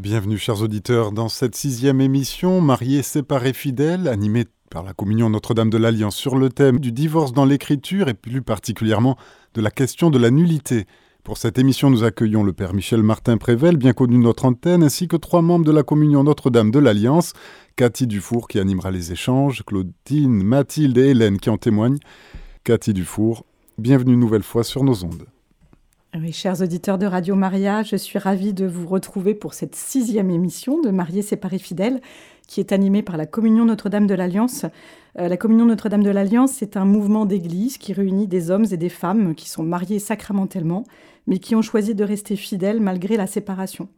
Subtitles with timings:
[0.00, 5.68] Bienvenue chers auditeurs dans cette sixième émission Mariés, séparés, fidèles, animée par la communion Notre-Dame
[5.68, 9.18] de l'Alliance sur le thème du divorce dans l'écriture et plus particulièrement
[9.52, 10.86] de la question de la nullité.
[11.22, 14.82] Pour cette émission, nous accueillons le Père Michel Martin Prével, bien connu de notre antenne,
[14.82, 17.34] ainsi que trois membres de la communion Notre-Dame de l'Alliance,
[17.76, 22.00] Cathy Dufour qui animera les échanges, Claudine, Mathilde et Hélène qui en témoignent.
[22.64, 23.44] Cathy Dufour,
[23.76, 25.26] bienvenue nouvelle fois sur nos ondes.
[26.32, 30.80] Chers auditeurs de Radio Maria, je suis ravie de vous retrouver pour cette sixième émission
[30.80, 32.00] de Mariés séparés fidèles
[32.48, 34.66] qui est animée par la Communion Notre-Dame de l'Alliance.
[35.20, 38.76] Euh, la Communion Notre-Dame de l'Alliance, c'est un mouvement d'église qui réunit des hommes et
[38.76, 40.84] des femmes qui sont mariés sacramentellement,
[41.28, 43.88] mais qui ont choisi de rester fidèles malgré la séparation.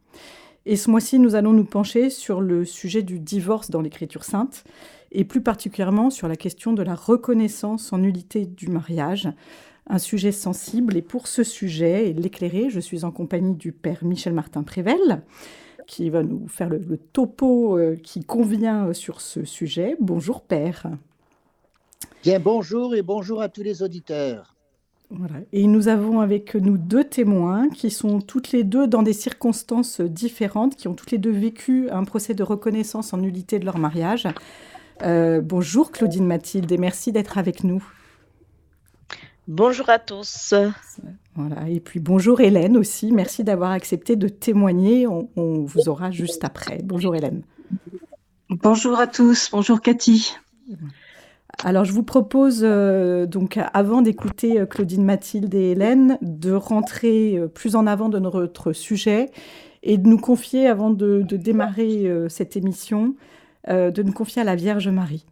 [0.67, 4.63] Et ce mois-ci, nous allons nous pencher sur le sujet du divorce dans l'Écriture sainte,
[5.11, 9.29] et plus particulièrement sur la question de la reconnaissance en nullité du mariage,
[9.87, 10.97] un sujet sensible.
[10.97, 15.23] Et pour ce sujet et l'éclairer, je suis en compagnie du père Michel Martin Prével,
[15.87, 19.95] qui va nous faire le, topo euh, qui convient euh, sur ce sujet.
[19.99, 20.87] Bonjour père.
[22.23, 24.55] Bien, bonjour et bonjour à tous les auditeurs.
[25.09, 25.35] Voilà.
[25.51, 30.01] Et nous avons avec nous deux témoins qui sont toutes les deux dans des circonstances
[30.01, 33.77] différentes, qui ont toutes les deux vécu un procès de reconnaissance en nullité de leur
[33.77, 34.27] mariage.
[35.03, 37.83] Euh, bonjour Claudine Mathilde et merci d'être avec nous.
[39.49, 40.53] Bonjour à tous.
[41.35, 43.11] Voilà, et puis bonjour Hélène aussi.
[43.11, 45.05] Merci d'avoir accepté de témoigner.
[45.05, 46.79] On, vous aura juste après.
[46.81, 47.41] Bonjour Hélène.
[48.49, 49.49] Bonjour à tous.
[49.51, 50.33] Bonjour Cathy.
[51.63, 57.37] Alors, je vous propose, euh, donc, avant d'écouter euh, Claudine Mathilde et Hélène, de rentrer
[57.37, 59.29] euh, plus en avant de notre sujet
[59.83, 63.15] et de nous confier, avant de démarrer cette émission,
[63.67, 65.25] de nous confier à la Vierge Marie.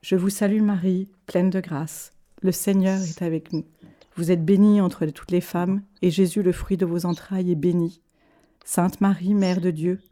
[0.00, 2.13] Je vous salue Marie, pleine de grâce.
[2.44, 3.64] Le Seigneur est avec nous.
[4.16, 7.54] Vous êtes bénie entre toutes les femmes, et Jésus, le fruit de vos entrailles, est
[7.54, 8.02] béni.
[8.66, 10.02] Sainte Marie, Mère de Dieu,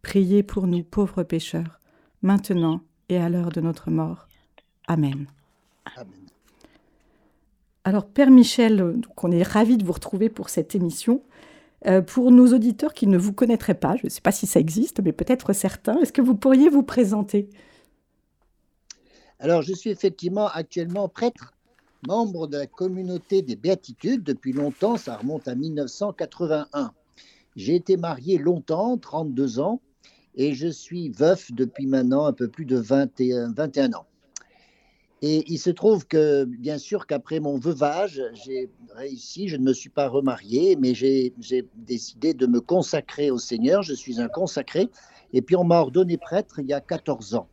[0.00, 1.80] priez pour nous pauvres pécheurs,
[2.22, 4.28] maintenant et à l'heure de notre mort.
[4.86, 5.26] Amen.
[7.82, 11.24] Alors, Père Michel, on est ravi de vous retrouver pour cette émission.
[11.86, 14.60] Euh, pour nos auditeurs qui ne vous connaîtraient pas, je ne sais pas si ça
[14.60, 17.50] existe, mais peut-être certains, est-ce que vous pourriez vous présenter?
[19.40, 21.52] Alors, je suis effectivement actuellement prêtre
[22.06, 26.92] membre de la communauté des béatitudes depuis longtemps, ça remonte à 1981.
[27.56, 29.80] J'ai été marié longtemps, 32 ans,
[30.34, 34.06] et je suis veuf depuis maintenant un peu plus de 21, 21 ans.
[35.22, 39.74] Et il se trouve que, bien sûr, qu'après mon veuvage, j'ai réussi, je ne me
[39.74, 41.34] suis pas remarié, mais j'ai
[41.74, 43.82] décidé de me consacrer au Seigneur.
[43.82, 44.88] Je suis un consacré.
[45.34, 47.48] Et puis, on m'a ordonné prêtre il y a 14 ans.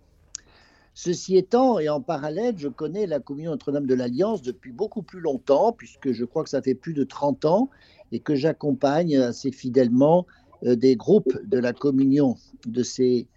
[1.00, 5.20] Ceci étant, et en parallèle, je connais la communion Notre-Dame de l'Alliance depuis beaucoup plus
[5.20, 7.70] longtemps, puisque je crois que ça fait plus de 30 ans,
[8.12, 10.26] et que j'accompagne assez fidèlement
[10.66, 12.36] euh, des groupes de la communion,
[12.66, 13.28] de ces,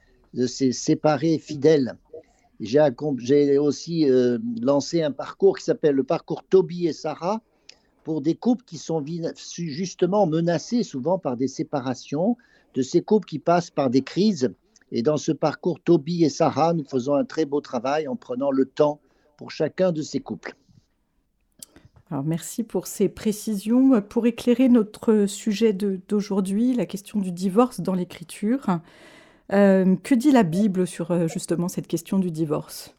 [0.72, 1.98] séparés fidèles.
[2.60, 7.42] J'ai aussi euh, lancé un parcours qui s'appelle le parcours Toby et Sarah,
[8.04, 9.04] pour des couples qui sont
[9.46, 12.38] justement menacés souvent par des séparations,
[12.72, 14.50] de ces couples qui passent par des crises
[14.92, 18.50] et dans ce parcours, Toby et Sarah, nous faisons un très beau travail en prenant
[18.50, 19.00] le temps
[19.36, 20.54] pour chacun de ces couples.
[22.10, 24.02] Alors merci pour ces précisions.
[24.02, 28.80] Pour éclairer notre sujet d'aujourd'hui, la question du divorce dans l'écriture,
[29.52, 32.94] euh, que dit la Bible sur euh, justement cette question du divorce?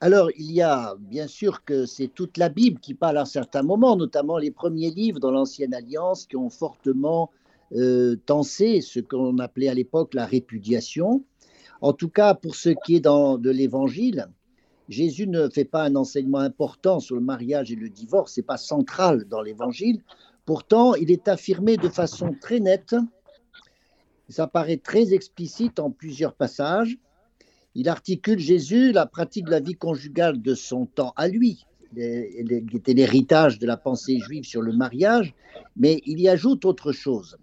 [0.00, 3.26] Alors, il y a bien sûr que c'est toute la Bible qui parle à un
[3.26, 7.30] certain moment, notamment les premiers livres dans l'Ancienne Alliance qui ont fortement
[7.74, 11.24] euh, tenser ce qu'on appelait à l'époque la répudiation.
[11.80, 14.28] En tout cas, pour ce qui est dans, de l'Évangile,
[14.88, 18.58] Jésus ne fait pas un enseignement important sur le mariage et le divorce, c'est pas
[18.58, 20.02] central dans l'Évangile.
[20.44, 22.94] Pourtant, il est affirmé de façon très nette,
[24.28, 26.96] ça paraît très explicite en plusieurs passages.
[27.74, 31.64] Il articule Jésus la pratique de la vie conjugale de son temps à lui,
[31.94, 35.34] qui était l'héritage de la pensée juive sur le mariage,
[35.76, 37.36] mais il y ajoute autre chose.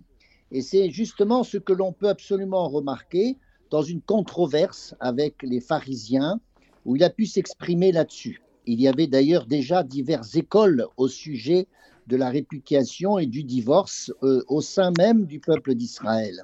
[0.51, 3.37] Et c'est justement ce que l'on peut absolument remarquer
[3.69, 6.39] dans une controverse avec les pharisiens,
[6.85, 8.41] où il a pu s'exprimer là-dessus.
[8.65, 11.67] Il y avait d'ailleurs déjà diverses écoles au sujet
[12.07, 16.43] de la réputation et du divorce euh, au sein même du peuple d'Israël.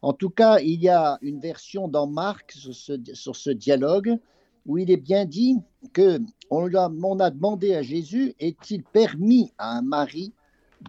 [0.00, 4.18] En tout cas, il y a une version dans Marc sur ce, dialogue
[4.66, 5.56] où il est bien dit
[5.92, 10.32] que on on a demandé à Jésus est-il permis à un mari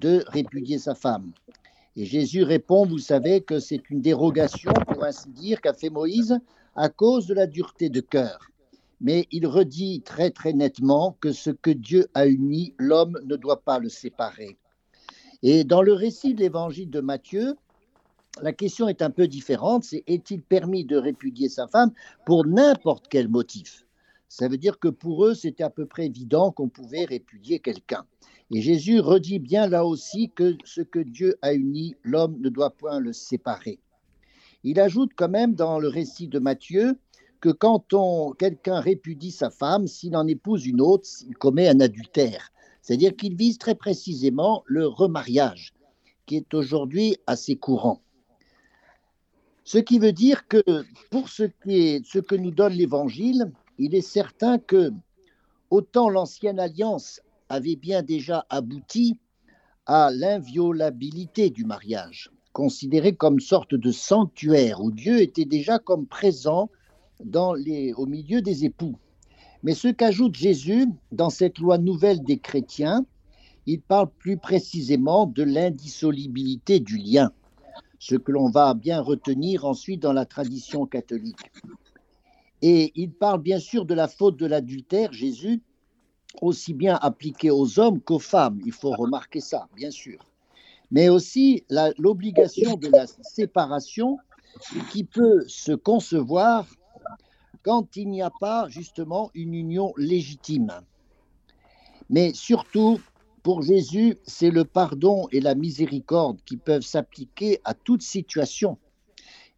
[0.02, 1.32] de répudier sa femme?
[1.96, 6.40] Et Jésus répond, vous savez, que c'est une dérogation, pour ainsi dire, qu'a fait Moïse
[6.76, 8.50] à cause de la dureté de cœur.
[9.00, 13.62] Mais il redit très très nettement que ce que Dieu a uni, l'homme ne doit
[13.62, 14.58] pas le séparer.
[15.44, 17.56] Et dans le récit de l'évangile de Matthieu,
[18.42, 21.92] la question est un peu différente, c'est est-il permis de répudier sa femme
[22.26, 23.86] pour n'importe quel motif?
[24.30, 28.04] Ça veut dire que pour eux, c'était à peu près évident qu'on pouvait répudier quelqu'un.
[28.56, 32.70] Et Jésus redit bien là aussi que ce que Dieu a uni, l'homme ne doit
[32.70, 33.80] point le séparer.
[34.64, 37.00] Il ajoute quand même dans le récit de Matthieu
[37.42, 41.80] que quand on, quelqu'un répudie sa femme, s'il en épouse une autre, il commet un
[41.80, 42.52] adultère.
[42.84, 45.74] C'est-à-dire qu'il vise très précisément le remariage,
[46.28, 48.02] qui est aujourd'hui assez courant.
[49.64, 50.64] Ce qui veut dire que
[51.10, 54.92] pour ce, qui est, ce que nous donne l'Évangile, il est certain que
[55.72, 57.20] autant l'ancienne alliance
[57.54, 59.20] avait bien déjà abouti
[59.86, 66.70] à l'inviolabilité du mariage, considéré comme sorte de sanctuaire où Dieu était déjà comme présent
[67.24, 68.98] dans les, au milieu des époux.
[69.62, 73.06] Mais ce qu'ajoute Jésus dans cette loi nouvelle des chrétiens,
[73.66, 77.32] il parle plus précisément de l'indissolubilité du lien
[78.04, 81.54] ce que l'on va bien retenir ensuite dans la tradition catholique.
[82.62, 85.62] Et il parle bien sûr de la faute de l'adultère, Jésus,
[86.42, 88.60] aussi bien appliquée aux hommes qu'aux femmes.
[88.66, 90.20] Il faut remarquer ça, bien sûr.
[90.92, 91.66] Mais aussi
[91.98, 94.18] l'obligation de la séparation
[94.92, 96.68] qui peut se concevoir
[97.64, 100.72] quand il n'y a pas justement une union légitime.
[102.10, 103.00] Mais surtout,
[103.42, 108.78] pour Jésus, c'est le pardon et la miséricorde qui peuvent s'appliquer à toute situation.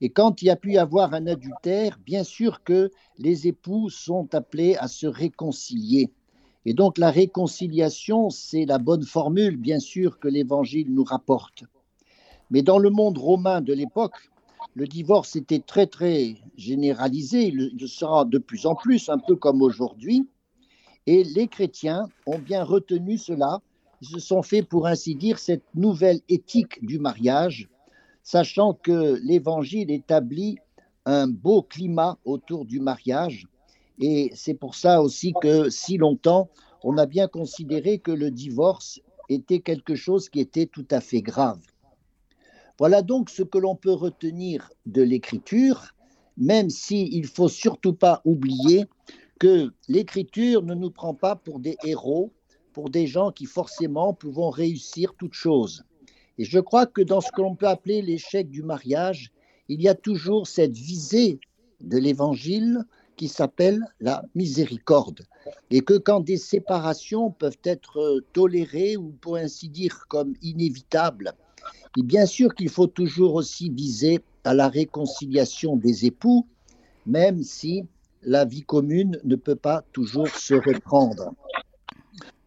[0.02, 3.90] Et quand il y a pu y avoir un adultère, bien sûr que les époux
[3.90, 6.12] sont appelés à se réconcilier.
[6.66, 11.64] Et donc la réconciliation, c'est la bonne formule, bien sûr, que l'Évangile nous rapporte.
[12.50, 14.30] Mais dans le monde romain de l'époque,
[14.74, 19.36] le divorce était très, très généralisé, il le sera de plus en plus, un peu
[19.36, 20.28] comme aujourd'hui.
[21.08, 23.62] Et les chrétiens ont bien retenu cela
[24.02, 27.70] ils se sont fait, pour ainsi dire, cette nouvelle éthique du mariage,
[28.24, 30.58] sachant que l'Évangile établit
[31.06, 33.48] un beau climat autour du mariage.
[34.00, 36.50] Et c'est pour ça aussi que si longtemps,
[36.84, 39.00] on a bien considéré que le divorce
[39.30, 41.62] était quelque chose qui était tout à fait grave.
[42.78, 45.96] Voilà donc ce que l'on peut retenir de l'écriture,
[46.38, 48.86] même s'il ne faut surtout pas oublier
[49.40, 52.34] que l'écriture ne nous prend pas pour des héros,
[52.74, 55.86] pour des gens qui forcément pouvons réussir toute chose.
[56.38, 59.32] Et je crois que dans ce que l'on peut appeler l'échec du mariage,
[59.70, 61.40] il y a toujours cette visée
[61.80, 62.84] de l'évangile
[63.16, 65.22] qui s'appelle la miséricorde.
[65.70, 71.34] Et que quand des séparations peuvent être tolérées ou pour ainsi dire comme inévitables,
[72.04, 76.48] bien sûr qu'il faut toujours aussi viser à la réconciliation des époux,
[77.06, 77.86] même si
[78.24, 81.34] la vie commune ne peut pas toujours se reprendre.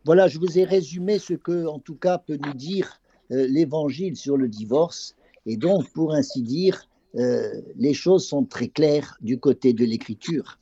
[0.05, 3.00] Voilà, je vous ai résumé ce que, en tout cas, peut nous dire
[3.31, 5.15] euh, l'Évangile sur le divorce.
[5.47, 6.88] Et donc, pour ainsi dire,
[7.19, 10.59] euh, les choses sont très claires du côté de l'Écriture.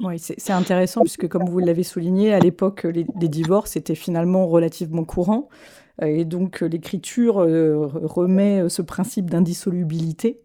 [0.00, 5.04] Oui, c'est intéressant puisque, comme vous l'avez souligné, à l'époque, les, divorces étaient finalement relativement
[5.04, 5.48] courants.
[6.02, 10.40] Euh, et donc, l'Écriture remet ce principe d'indissolubilité.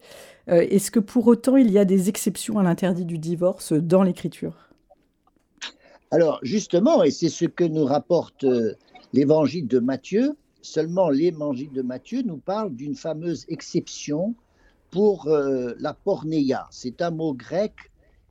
[0.48, 4.70] Est-ce que pour autant, il y a des exceptions à l'interdit du divorce dans l'Écriture?
[6.12, 8.74] Alors justement, et c'est ce que nous rapporte euh,
[9.14, 14.34] l'évangile de Matthieu, seulement l'évangile de Matthieu nous parle d'une fameuse exception
[14.92, 16.68] pour euh, la pornéia.
[16.72, 17.74] C'est un mot grec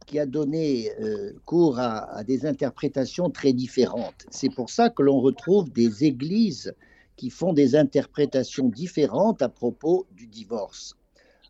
[0.06, 4.26] qui a donné euh, cours à, des interprétations très différentes.
[4.30, 6.74] C'est pour ça que l'on retrouve des églises
[7.16, 10.96] qui font des interprétations différentes à propos du divorce.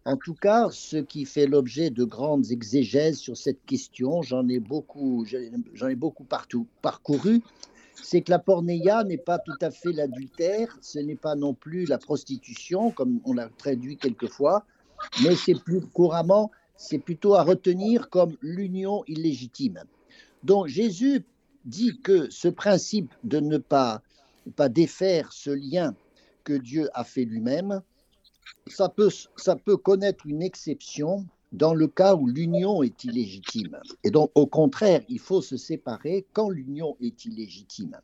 [0.04, 4.58] En tout cas, ce qui fait l'objet de grandes exégèses sur cette question, j'en ai
[4.58, 5.26] beaucoup,
[5.74, 7.42] j'en ai beaucoup partout parcouru,
[8.02, 11.86] c'est que la pornéia n'est pas tout à fait l'adultère, ce n'est pas non plus
[11.86, 14.64] la prostitution, comme on l'a traduit quelquefois,
[15.22, 19.82] mais c'est plus couramment, c'est plutôt à retenir comme l'union illégitime.
[20.42, 21.24] Donc Jésus
[21.64, 24.02] dit que ce principe de ne pas,
[24.70, 25.94] défaire ce lien
[26.44, 27.82] que Dieu a fait lui-même,
[28.66, 33.78] ça peut connaître une exception dans le cas où l'union est illégitime.
[34.04, 37.96] Et donc, au contraire, il faut se séparer quand l'union est illégitime.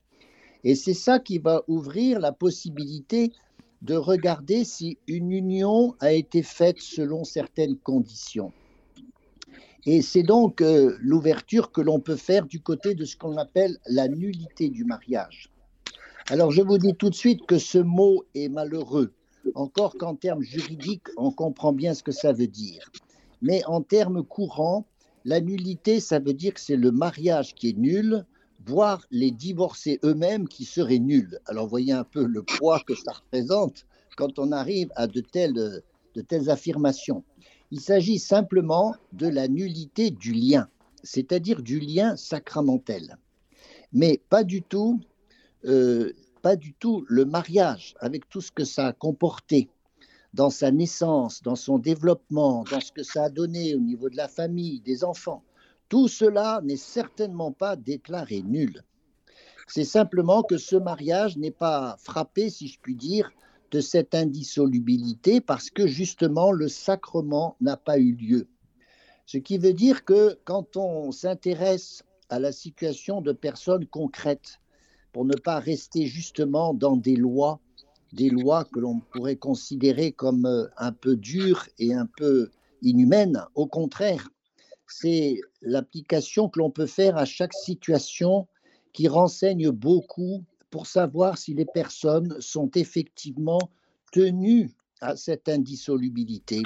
[0.64, 3.32] Et c'est ça qui va ouvrir la possibilité
[3.84, 8.52] de regarder si une union a été faite selon certaines conditions.
[9.86, 13.78] Et c'est donc euh, l'ouverture que l'on peut faire du côté de ce qu'on appelle
[13.86, 15.50] la nullité du mariage.
[16.30, 19.12] Alors je vous dis tout de suite que ce mot est malheureux
[19.54, 22.90] encore qu'en termes juridiques, on comprend bien ce que ça veut dire.
[23.42, 24.86] Mais en termes courants,
[25.24, 28.24] la nullité, ça veut dire que c'est le mariage qui est nul
[28.66, 31.38] voire les divorcés eux-mêmes qui seraient nuls.
[31.46, 35.82] Alors voyez un peu le poids que ça représente quand on arrive à de telles,
[36.14, 37.24] de telles affirmations.
[37.70, 40.68] Il s'agit simplement de la nullité du lien,
[41.02, 43.18] c'est-à-dire du lien sacramentel,
[43.92, 45.00] mais pas du tout,
[45.64, 49.68] euh, pas du tout le mariage avec tout ce que ça a comporté
[50.34, 54.16] dans sa naissance, dans son développement, dans ce que ça a donné au niveau de
[54.16, 55.42] la famille, des enfants.
[55.88, 58.82] Tout cela n'est certainement pas déclaré nul.
[59.66, 63.30] C'est simplement que ce mariage n'est pas frappé, si je puis dire,
[63.70, 68.46] de cette indissolubilité parce que justement le sacrement n'a pas eu lieu.
[69.26, 74.60] Ce qui veut dire que quand on s'intéresse à la situation de personnes concrètes,
[75.12, 77.60] pour ne pas rester justement dans des lois,
[78.12, 82.50] des lois que l'on pourrait considérer comme euh, un peu dures et un peu
[82.82, 84.28] inhumaines, au contraire,
[84.96, 88.46] c'est l'application que l'on peut faire à chaque situation
[88.92, 93.70] qui renseigne beaucoup pour savoir si les personnes sont effectivement
[94.12, 94.70] tenues
[95.00, 96.62] à cette indissolubilité.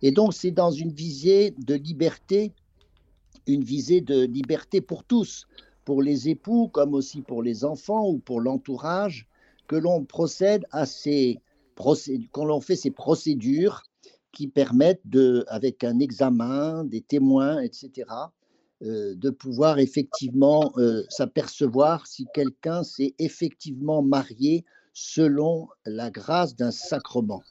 [0.00, 2.52] Et donc, c'est dans une visée de liberté,
[3.46, 5.46] une visée de liberté pour tous,
[5.84, 9.28] pour les époux comme aussi pour les enfants ou pour l'entourage,
[9.66, 11.40] que l'on procède à ces
[11.74, 13.82] procédures, qu'on l'on fait ces procédures
[14.34, 18.06] qui permettent de, avec un examen, des témoins, etc.,
[18.82, 26.70] euh, de pouvoir effectivement euh, s'apercevoir si quelqu'un s'est effectivement marié selon la grâce d'un
[26.70, 27.42] sacrement.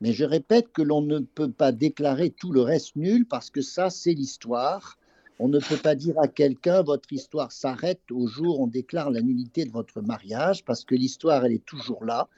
[0.00, 3.62] Mais je répète que l'on ne peut pas déclarer tout le reste nul parce que
[3.62, 4.98] ça, c'est l'histoire.
[5.38, 9.10] On ne peut pas dire à quelqu'un votre histoire s'arrête au jour où on déclare
[9.10, 12.28] la nullité de votre mariage parce que l'histoire, elle est toujours là.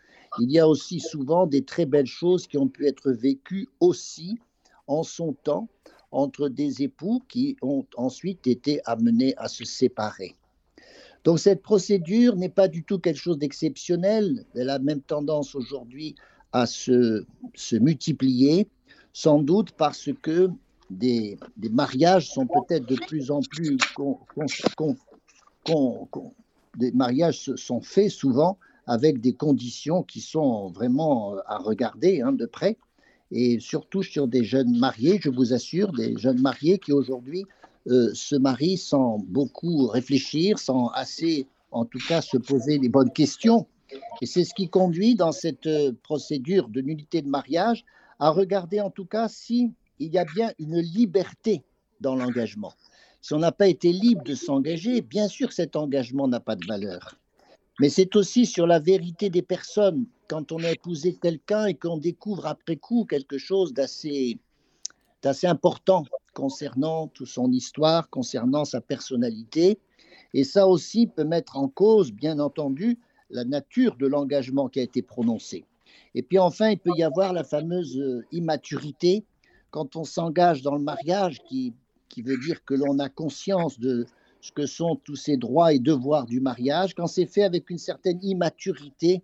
[0.40, 4.38] Il y a aussi souvent des très belles choses qui ont pu être vécues aussi
[4.88, 5.68] en son temps
[6.10, 10.34] entre des époux qui ont ensuite été amenés à se séparer.
[11.24, 14.44] Donc cette procédure n'est pas du tout quelque chose d'exceptionnel.
[14.54, 16.14] Elle a même tendance aujourd'hui
[16.52, 17.24] à se,
[17.54, 18.68] se, multiplier,
[19.12, 20.48] sans doute parce que
[20.90, 23.76] des, des mariages sont peut-être de plus en plus...
[26.76, 32.46] des mariages sont faits souvent avec des conditions qui sont vraiment à regarder hein, de
[32.46, 32.76] près
[33.30, 37.44] et surtout sur des jeunes mariés, je vous assure, des jeunes mariés qui aujourd'hui
[37.88, 43.12] euh, se marient sans beaucoup réfléchir, sans assez, en tout cas, se poser les bonnes
[43.12, 43.66] questions.
[44.22, 47.84] Et c'est ce qui conduit dans cette euh, procédure de nullité de mariage
[48.18, 51.62] à regarder en tout cas si il y a bien une liberté
[52.00, 52.72] dans l'engagement.
[53.20, 56.66] Si on n'a pas été libre de s'engager, bien sûr cet engagement n'a pas de
[56.66, 57.18] valeur.
[57.80, 60.06] Mais c'est aussi sur la vérité des personnes.
[60.28, 64.38] Quand on a épousé quelqu'un et qu'on découvre après coup quelque chose d'assez,
[65.44, 69.78] important concernant toute son histoire, concernant sa personnalité.
[70.34, 72.98] Et ça aussi peut mettre en cause, bien entendu,
[73.30, 75.64] la nature de l'engagement qui a été prononcé.
[76.14, 79.24] Et puis enfin, il peut y avoir la fameuse immaturité
[79.70, 81.74] quand on s'engage dans le mariage, qui,
[82.08, 84.06] qui veut dire que l'on a conscience de,
[84.40, 86.94] ce que sont tous ces droits et devoirs du mariage.
[86.94, 89.22] Quand c'est fait avec une certaine immaturité,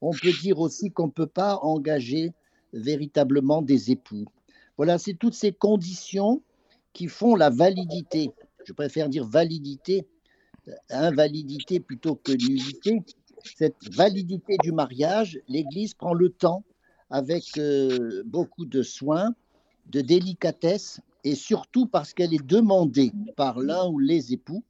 [0.00, 2.32] on peut dire aussi qu'on ne peut pas engager
[2.72, 4.24] véritablement des époux.
[4.76, 6.42] Voilà, c'est toutes ces conditions
[6.92, 8.30] qui font la validité.
[8.64, 10.06] Je préfère dire validité,
[10.90, 13.02] invalidité plutôt que nullité.
[13.44, 16.64] Cette validité du mariage, l'Église prend le temps,
[17.10, 19.34] avec euh, beaucoup de soin,
[19.86, 24.62] de délicatesse, et surtout parce qu'elle est demandée par l'un ou les époux,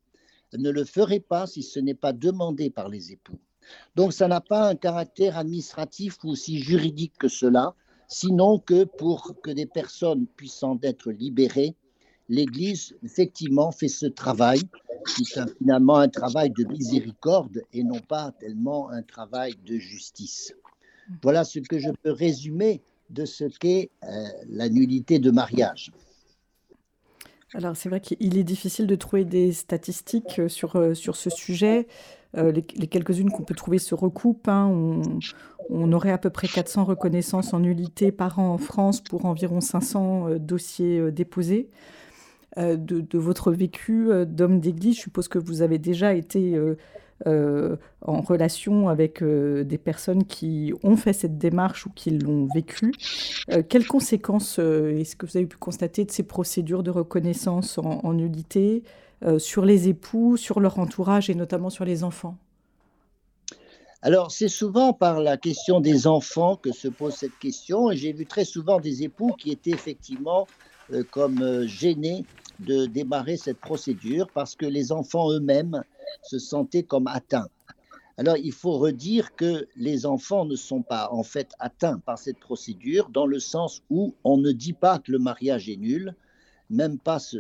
[0.56, 3.38] ne le ferait pas si ce n'est pas demandé par les époux.
[3.97, 7.75] Donc ça n'a pas un caractère administratif ou aussi juridique que cela,
[8.09, 11.75] sinon que pour que des personnes puissent en être libérées,
[12.28, 14.61] l'Église effectivement fait ce travail,
[15.14, 20.54] qui est finalement un travail de miséricorde et non pas tellement un travail de justice.
[21.23, 22.80] Voilà ce que je peux résumer
[23.11, 24.08] de ce qu'est euh,
[24.49, 25.92] la nullité de mariage.
[27.54, 31.30] Alors c'est vrai qu'il est difficile de trouver des statistiques euh, sur, euh, sur ce
[31.30, 31.87] sujet.
[32.37, 34.49] Les, quelques-unes qu'on peut trouver se recoupent.
[34.49, 35.00] Hein.
[35.70, 39.61] On, aurait à peu près 400 reconnaissances en nullité par an en France pour environ
[39.61, 41.70] 500 dossiers déposés.
[42.56, 46.58] De, votre vécu d'homme d'église, je suppose que vous avez déjà été
[47.26, 52.46] euh, en relation avec euh, des personnes qui ont fait cette démarche ou qui l'ont
[52.54, 52.92] vécue.
[53.50, 58.12] Euh, quelles conséquences est-ce que vous avez pu constater de ces procédures de reconnaissance en,
[58.12, 58.82] nullité
[59.38, 62.36] sur les époux, sur leur entourage et notamment sur les enfants?
[64.02, 68.12] Alors, c'est souvent par la question des enfants que se pose cette question, et j'ai
[68.12, 70.46] vu très souvent des époux qui étaient effectivement
[71.10, 72.26] comme gênés
[72.60, 75.82] de démarrer cette procédure parce que les enfants eux-mêmes
[76.23, 77.49] se sentaient comme atteints.
[78.16, 82.38] Alors il faut redire que les enfants ne sont pas en fait atteints par cette
[82.38, 86.14] procédure dans le sens où on ne dit pas que le mariage est nul,
[86.71, 87.38] même pas ce,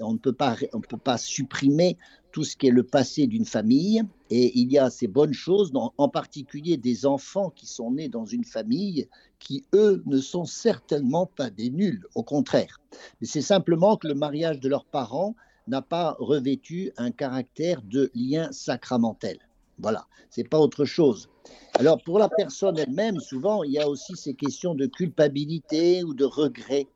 [0.00, 1.96] on ne peut pas on peut pas supprimer
[2.32, 5.72] tout ce qui est le passé d'une famille et il y a ces bonnes choses
[5.74, 9.08] en particulier des enfants qui sont nés dans une famille
[9.38, 12.80] qui eux ne sont certainement pas des nuls au contraire
[13.20, 15.34] mais c'est simplement que le mariage de leurs parents
[15.68, 19.38] n'a pas revêtu un caractère de lien sacramentel
[19.78, 21.28] voilà c'est pas autre chose
[21.74, 26.14] alors pour la personne elle-même souvent il y a aussi ces questions de culpabilité ou
[26.14, 26.88] de regret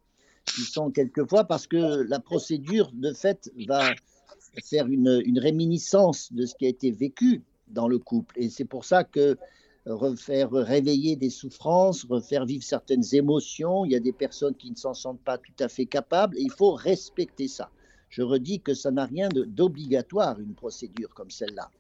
[0.45, 3.95] qui sont quelquefois parce que la procédure, de fait, va
[4.65, 8.35] faire une, réminiscence de ce qui a été vécu dans le couple.
[8.39, 9.37] Et c'est pour ça que
[9.87, 14.77] refaire réveiller des souffrances, refaire vivre certaines émotions, il y a des personnes qui ne
[14.77, 17.71] s'en sentent pas tout à fait capables, et il faut respecter ça.
[18.13, 21.71] Je redis que ça n'a rien d'obligatoire, une procédure comme celle-là.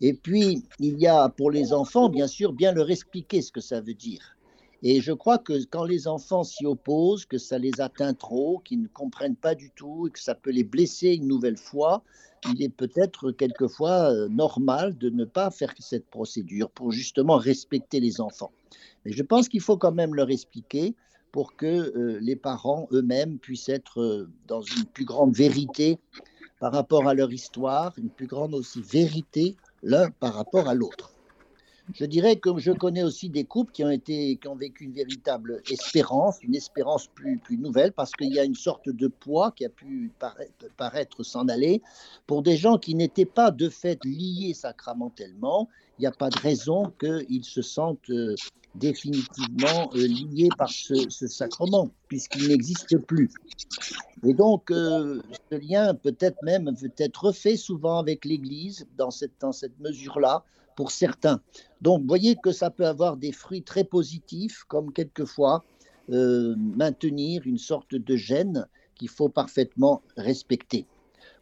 [0.00, 3.60] Et puis, il y a pour les enfants, bien sûr, bien leur expliquer ce que
[3.60, 4.36] ça veut dire.
[4.82, 8.80] Et je crois que quand les enfants s'y opposent, que ça les atteint trop, qu'ils
[8.80, 12.02] ne comprennent pas du tout et que ça peut les blesser une nouvelle fois,
[12.50, 18.00] il est peut-être quelquefois euh, normal de ne pas faire cette procédure pour justement respecter
[18.00, 18.52] les enfants.
[19.04, 20.94] Mais je pense qu'il faut quand même leur expliquer
[21.32, 25.98] pour que euh, les parents eux-mêmes puissent être euh, dans une plus grande vérité
[26.58, 31.14] par rapport à leur histoire, une plus grande aussi vérité l'un par rapport à l'autre.
[31.94, 34.92] Je dirais que je connais aussi des couples qui ont, été, qui ont vécu une
[34.92, 39.52] véritable espérance, une espérance plus, plus nouvelle, parce qu'il y a une sorte de poids
[39.52, 40.12] qui a pu
[40.76, 41.82] paraître, s'en aller.
[42.26, 45.68] Pour des gens qui n'étaient pas de fait liés sacramentellement,
[45.98, 48.34] il n'y a pas de raison qu'ils se sentent euh,
[48.74, 53.30] définitivement euh, liés par ce, sacrement, puisqu'il n'existe plus.
[54.24, 55.20] Et donc, euh,
[55.50, 60.44] ce lien peut-être même peut être refait souvent avec l'Église dans cette, dans cette mesure-là,
[60.80, 61.42] pour certains.
[61.82, 65.62] Donc, voyez que ça peut avoir des fruits très positifs, comme quelquefois
[66.08, 70.86] euh, maintenir une sorte de gêne qu'il faut parfaitement respecter.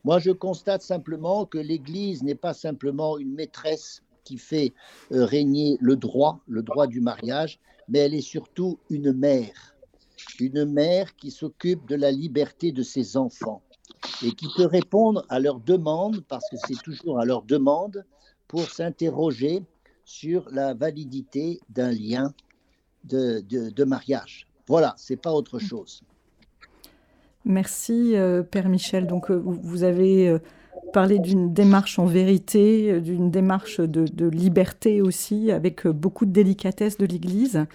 [0.03, 4.73] Moi, je constate simplement que l'Église n'est pas simplement une maîtresse qui fait
[5.13, 9.77] euh, régner le droit, le droit du mariage, mais elle est surtout une mère,
[10.41, 13.63] une mère qui s'occupe de la liberté de ses enfants
[14.25, 18.05] et qui peut répondre à leurs demandes, parce que c'est toujours à leurs demandes,
[18.49, 19.63] pour s'interroger
[20.05, 22.33] sur la validité d'un lien
[23.05, 24.47] de, mariage.
[24.67, 26.03] Voilà, c'est pas autre chose.
[27.45, 29.07] Merci, euh, Père Michel.
[29.07, 30.39] Donc, euh, vous avez euh,
[30.93, 37.07] parlé d'une démarche en vérité, d'une démarche de, liberté aussi, avec beaucoup de délicatesse de
[37.07, 37.67] l'Église.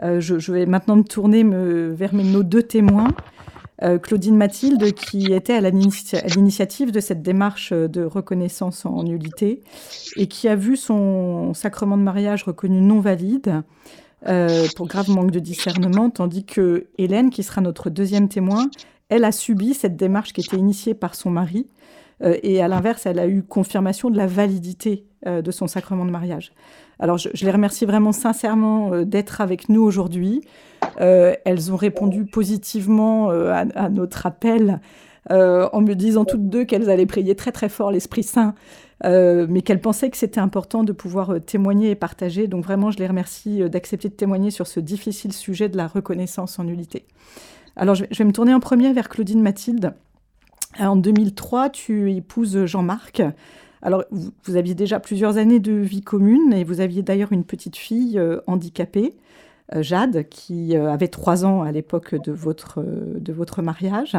[0.00, 3.08] Je, vais maintenant me tourner vers nos deux témoins.
[3.82, 9.62] Euh, Claudine Mathilde, qui était à l'initiative de cette démarche de reconnaissance en nullité
[10.16, 13.62] et qui a vu son sacrement de mariage reconnu non valide
[14.28, 18.70] euh, pour grave manque de discernement, tandis que Hélène, qui sera notre deuxième témoin,
[19.08, 21.66] elle a subi cette démarche qui était initiée par son mari
[22.22, 26.10] euh, et à l'inverse, elle a eu confirmation de la validité de son sacrement de
[26.10, 26.52] mariage.
[26.98, 30.42] Alors, je, les remercie vraiment sincèrement d'être avec nous aujourd'hui.
[31.00, 34.80] Euh, elles ont répondu positivement euh, à, notre appel
[35.30, 38.54] euh, en me disant toutes deux qu'elles allaient prier très très fort l'Esprit Saint,
[39.02, 42.46] mais qu'elles pensaient que c'était important de pouvoir témoigner et partager.
[42.46, 46.58] Donc vraiment, je les remercie d'accepter de témoigner sur ce difficile sujet de la reconnaissance
[46.58, 47.04] en nullité.
[47.76, 49.92] Alors je vais me tourner en premier vers Claudine Mathilde.
[50.78, 53.22] En 2003, tu épouses Jean-Marc.
[53.84, 57.76] Alors, vous, aviez déjà plusieurs années de vie commune et vous aviez d'ailleurs une petite
[57.76, 59.14] fille handicapée.
[59.74, 62.84] Euh, Jade, qui euh, avait trois ans à l'époque de votre,
[63.32, 64.16] votre mariage.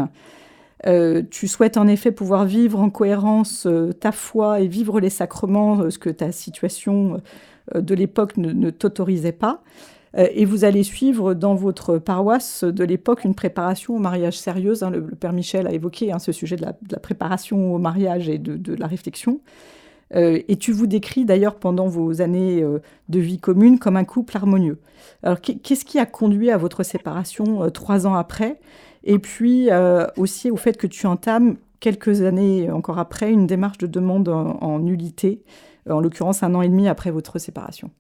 [0.88, 3.68] Euh, tu souhaites en effet pouvoir vivre en cohérence
[4.00, 7.22] ta foi et vivre les sacrements, ce que ta situation
[7.74, 9.62] de l'époque ne, t'autorisait pas.
[10.18, 14.82] Et vous allez suivre dans votre paroisse de l'époque une préparation au mariage sérieuse.
[14.84, 14.90] Hein.
[14.90, 18.76] le, Père Michel a évoqué hein, ce sujet de la, préparation au mariage et de,
[18.76, 19.42] la réflexion.
[20.14, 24.04] Euh, et tu vous décris d'ailleurs pendant vos années euh, de vie commune comme un
[24.04, 24.80] couple harmonieux.
[25.24, 28.60] Alors qu'est-ce qui a conduit à votre séparation euh, trois ans après?
[29.04, 29.70] Et puis
[30.18, 34.80] aussi au fait que tu entames quelques années encore après une démarche de demande en,
[34.80, 35.44] nullité,
[35.88, 37.92] en l'occurrence un an et demi après votre séparation.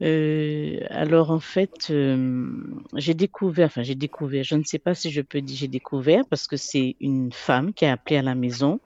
[0.00, 1.92] Alors en fait,
[2.94, 6.24] j'ai découvert, enfin j'ai découvert, je ne sais pas si je peux dire j'ai découvert
[6.28, 8.80] parce que c'est une femme qui a appelé à la maison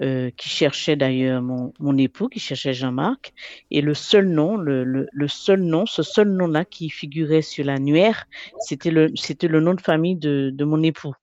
[0.00, 3.34] euh, qui cherchait d'ailleurs mon, mon, époux, qui cherchait Jean-Marc.
[3.70, 7.66] Et le seul nom, le, le, le seul nom, ce seul nom-là qui figurait sur
[7.66, 8.26] l'annuaire,
[8.60, 11.14] c'était le, c'était le nom de famille de, de mon époux.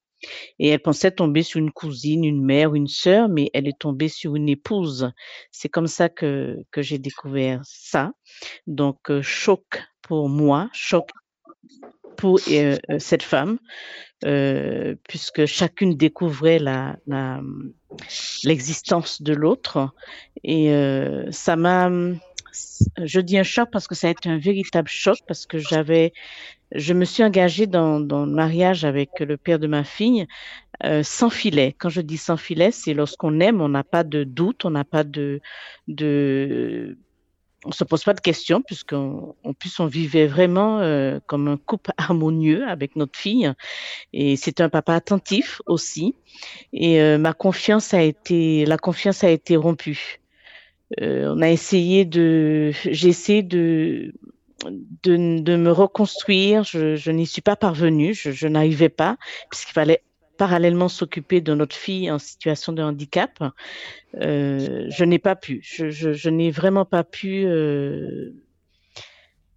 [0.60, 4.10] Et elle pensait tomber sur une cousine, une mère, une sœur, mais elle est tombée
[4.10, 5.12] sur une épouse.
[5.52, 8.12] C'est comme ça que, que j'ai découvert ça.
[8.68, 11.10] Donc, euh, choc pour moi, choc
[12.18, 13.60] pour euh, euh, cette femme,
[15.08, 16.98] puisque chacune découvrait la,
[18.44, 19.90] l'existence de l'autre.
[20.44, 20.70] Et
[21.32, 21.90] ça m'a,
[23.02, 26.12] je dis un choc parce que ça a été un véritable choc, parce que j'avais,
[26.74, 30.28] je me suis engagée dans, dans le mariage avec le père de ma fille
[30.84, 31.76] euh, sans filet.
[31.78, 34.86] Quand je dis sans filet, c'est lorsqu'on aime, on n'a pas de doute, on n'a
[34.86, 35.42] pas de,
[35.88, 36.98] de
[37.66, 41.58] on se pose pas de questions puisqu'on en plus on vivait vraiment euh, comme un
[41.58, 43.52] couple harmonieux avec notre fille
[44.14, 46.16] et c'est un papa attentif aussi
[46.72, 50.20] et euh, ma confiance a été la confiance a été rompue.
[51.02, 54.14] Euh, on a essayé de j'ai essayé de
[55.04, 59.18] de, de me reconstruire, je, je n'y suis pas parvenue, je, je n'arrivais pas,
[59.50, 60.04] puisqu'il fallait
[60.38, 63.44] parallèlement s'occuper de notre fille en situation de handicap,
[64.16, 65.60] euh, je n'ai pas pu.
[65.64, 67.46] Je, je, je n'ai vraiment pas pu.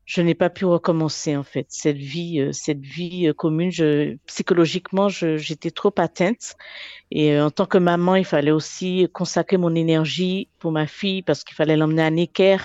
[0.04, 3.70] Je n'ai pas pu recommencer en fait cette vie, euh, cette vie euh, commune.
[3.70, 6.56] Je, psychologiquement, j'étais trop atteinte
[7.10, 11.22] et euh, en tant que maman, il fallait aussi consacrer mon énergie pour ma fille
[11.22, 12.56] parce qu'il fallait l'emmener à Necker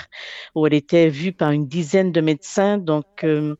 [0.55, 2.77] où elle était vue par une dizaine de médecins.
[2.77, 3.55] Donc euh,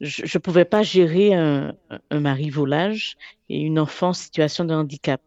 [0.00, 1.74] je ne pouvais pas gérer un,
[2.10, 3.16] un mari volage
[3.50, 5.20] et une enfant en situation de handicap.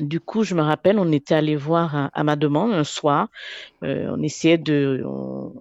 [0.00, 3.28] Du coup, je me rappelle, on était allé voir à, à ma demande un soir.
[3.82, 5.52] Euh, on essayait de, on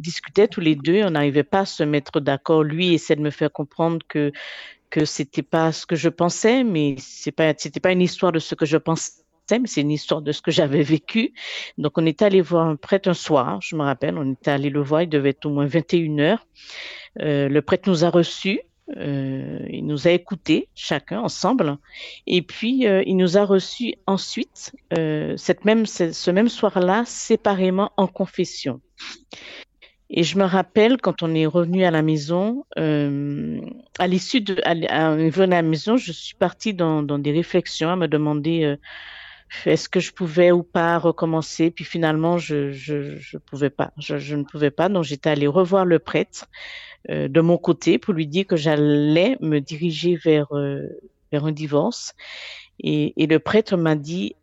[0.00, 1.02] discutait tous les deux.
[1.04, 2.62] On n'arrivait pas à se mettre d'accord.
[2.62, 4.32] Lui essayait de me faire comprendre que
[4.90, 8.40] que c'était pas ce que je pensais, mais c'est pas c'était pas une histoire de
[8.40, 9.22] ce que je pensais
[9.58, 11.32] mais c'est une histoire de ce que j'avais vécu.
[11.78, 14.70] Donc, on est allé voir un prêtre un soir, je me rappelle, on était allé
[14.70, 16.46] le voir, il devait être au moins 21 heures.
[17.20, 18.60] Euh, le prêtre nous a reçus,
[18.96, 21.78] euh, il nous a écoutés chacun ensemble,
[22.26, 24.72] et puis euh, il nous a reçus ensuite,
[25.36, 28.80] cette même, ce même soir-là, séparément en confession.
[30.10, 33.60] Et je me rappelle quand on est revenu à la maison, euh,
[33.98, 37.90] à l'issue de, à, à, à, la maison, je suis partie dans, dans des réflexions
[37.90, 38.76] à me demander euh,
[39.66, 41.70] est-ce que je pouvais ou pas recommencer?
[41.70, 43.92] Puis finalement, je je, je pouvais pas.
[43.98, 44.88] Je, je, ne pouvais pas.
[44.88, 46.46] Donc j'étais allée revoir le prêtre
[47.08, 50.88] euh, de mon côté pour lui dire que j'allais me diriger vers euh,
[51.30, 52.14] vers un divorce.
[52.80, 54.34] Et, et le prêtre m'a dit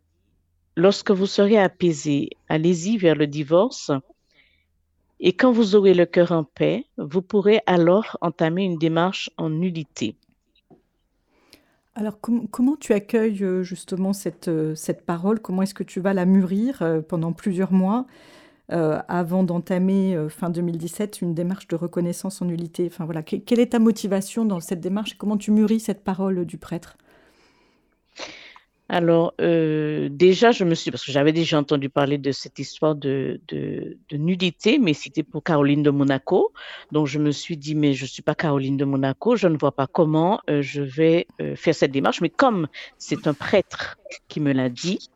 [0.76, 3.90] lorsque vous serez apaisé, allez-y vers le divorce.
[5.20, 9.50] Et quand vous aurez le cœur en paix, vous pourrez alors entamer une démarche en
[9.50, 10.16] nullité.
[11.96, 15.40] Alors, com comment tu accueilles euh, justement cette, euh, cette parole?
[15.40, 18.06] Comment est-ce que tu vas la mûrir euh, pendant plusieurs mois
[18.70, 23.78] avant d'entamer fin 2017 une démarche de reconnaissance en nullité voilà, que, quelle est ta
[23.78, 26.98] motivation dans cette démarche et comment tu mûris cette parole du prêtre?
[28.90, 32.94] Alors, euh, déjà, je me suis, parce que j'avais déjà entendu parler de cette histoire
[32.94, 36.52] de, de, de nudité, mais c'était pour Caroline de Monaco.
[36.90, 39.58] Donc, je me suis dit, mais je ne suis pas Caroline de Monaco, je ne
[39.58, 42.22] vois pas comment euh, je vais euh, faire cette démarche.
[42.22, 43.98] Mais comme c'est un prêtre
[44.28, 45.10] qui me l'a dit,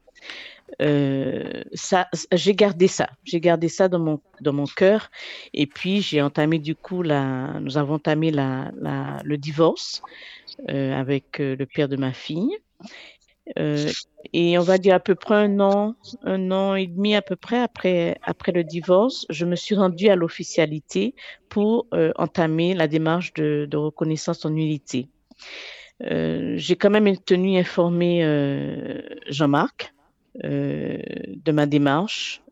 [0.83, 5.11] euh, ça, j'ai gardé ça, j'ai gardé ça dans mon dans mon cœur.
[5.55, 10.03] Et puis j'ai entamé du coup la, nous avons entamé la, la le divorce
[10.69, 12.57] avec le père de ma fille.
[13.59, 13.91] Euh,
[14.33, 17.37] et on va dire à peu près un an, un an et demi à peu
[17.37, 21.15] près après, après le divorce, je me suis rendue à l'officialité
[21.49, 25.09] pour euh, entamer la démarche de, reconnaissance en nullité.
[26.03, 28.23] Euh, j'ai quand même tenu informé
[29.29, 29.93] Jean-Marc
[30.35, 32.43] de ma démarche,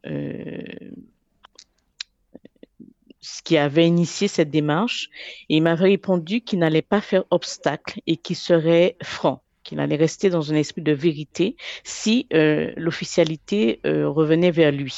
[3.23, 5.09] ce qui avait initié cette démarche,
[5.49, 9.95] et il m'avait répondu qu'il n'allait pas faire obstacle et qu'il serait franc qu'il allait
[9.97, 14.97] rester dans un esprit de vérité si euh, l'officialité euh, revenait vers lui.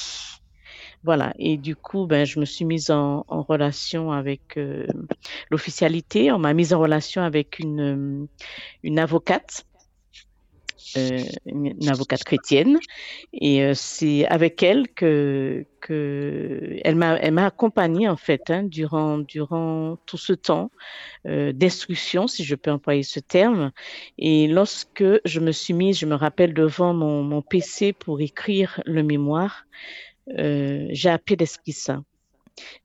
[1.05, 4.87] Voilà, et du coup, ben, je me suis mise en, en relation avec euh,
[5.51, 6.33] l'officialité.
[6.33, 8.29] On m'a mise en relation avec une,
[8.83, 9.67] une avocate
[11.47, 12.79] une avocate chrétienne,
[13.33, 18.63] et euh, c'est avec elle que, que elle m'a elle m'a accompagnée en fait hein,
[18.63, 20.71] durant durant tout ce temps
[21.27, 23.73] euh, d'instruction, si je peux employer ce terme.
[24.19, 29.03] Et lorsque je me suis mise, je me rappelle devant mon, PC pour écrire le
[29.03, 29.65] mémoire,
[30.39, 31.73] euh, j'ai appelé l'Esprit.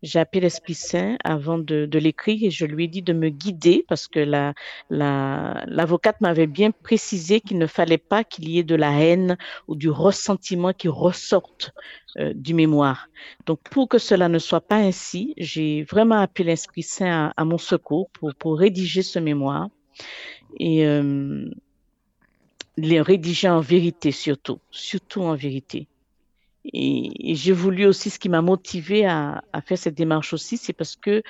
[0.02, 3.86] J'ai appelé l'Esprit Saint avant de, l'écrire et je lui ai dit de me guider
[3.88, 4.54] parce que la,
[4.90, 9.76] l'avocate m'avait bien précisé qu'il ne fallait pas qu'il y ait de la haine ou
[9.76, 11.74] du ressentiment qui ressorte
[12.18, 13.08] euh, du mémoire.
[13.46, 17.58] Donc, pour que cela ne soit pas ainsi, j'ai vraiment appelé l'Esprit Saint à, mon
[17.58, 19.70] secours pour, pour rédiger ce mémoire
[20.60, 21.50] et euh,
[22.78, 25.88] les rédiger en vérité surtout, surtout en vérité.
[26.74, 30.96] Et, j'ai voulu aussi, ce qui m'a motivé à, faire cette démarche aussi, c'est parce
[30.96, 31.22] que,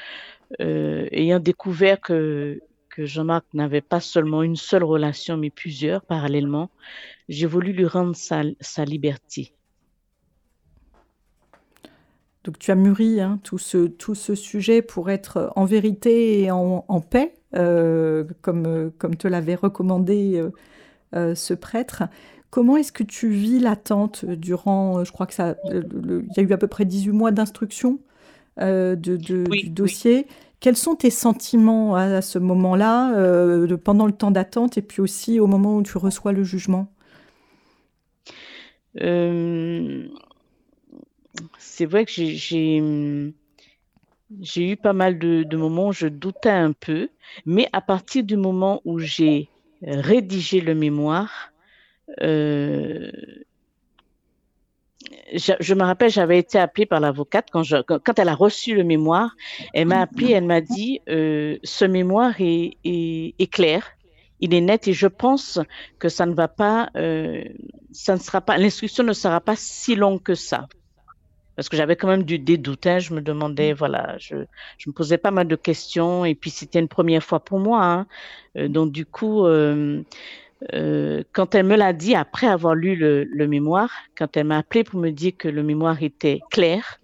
[0.62, 2.62] euh, ayant découvert que,
[2.98, 6.72] Jean-Marc n'avait pas seulement une seule relation, mais plusieurs parallèlement,
[7.30, 9.54] j'ai voulu lui rendre sa, liberté.
[12.44, 17.36] Donc tu as mûri hein, tout, ce, sujet pour être en vérité et en, paix,
[17.54, 20.44] euh, comme, comme te l'avait recommandé
[21.16, 22.04] euh, ce prêtre.
[22.58, 26.42] Comment est-ce que tu vis l'attente durant, euh, je crois que ça, il y a
[26.42, 28.00] eu à peu près 18 mois d'instruction
[28.60, 30.26] euh, de, du dossier.
[30.60, 35.40] Quels sont tes sentiments à, ce moment-là, euh, pendant le temps d'attente et puis aussi
[35.40, 36.92] au moment où tu reçois le jugement?
[38.96, 40.10] C'est
[41.86, 43.34] vrai que j'ai
[44.42, 47.10] j'ai eu pas mal de, de, moments où je doutais un peu,
[47.46, 49.48] mais à partir du moment où j'ai
[49.84, 51.52] rédigé le mémoire,
[52.22, 53.12] euh,
[55.34, 59.36] je, me rappelle, j'avais été appelée par l'avocate quand, elle a reçu le mémoire.
[59.74, 63.86] Elle m'a appelée, elle m'a dit euh, ce mémoire est, clair,
[64.40, 65.60] il est net et je pense
[66.00, 67.44] que ça ne va pas, euh,
[68.08, 70.68] ne sera pas, l'instruction ne sera pas si longue que ça.
[71.56, 73.00] Parce que j'avais quand même du, des hein.
[73.00, 76.88] je me demandais, voilà, je, me posais pas mal de questions et puis c'était une
[76.88, 77.84] première fois pour moi.
[77.84, 78.08] Hein.
[78.58, 79.44] Euh, donc du coup,
[81.34, 85.00] quand elle me l'a dit après avoir lu le, mémoire, quand elle m'a appelé pour
[85.00, 87.00] me dire que le mémoire était clair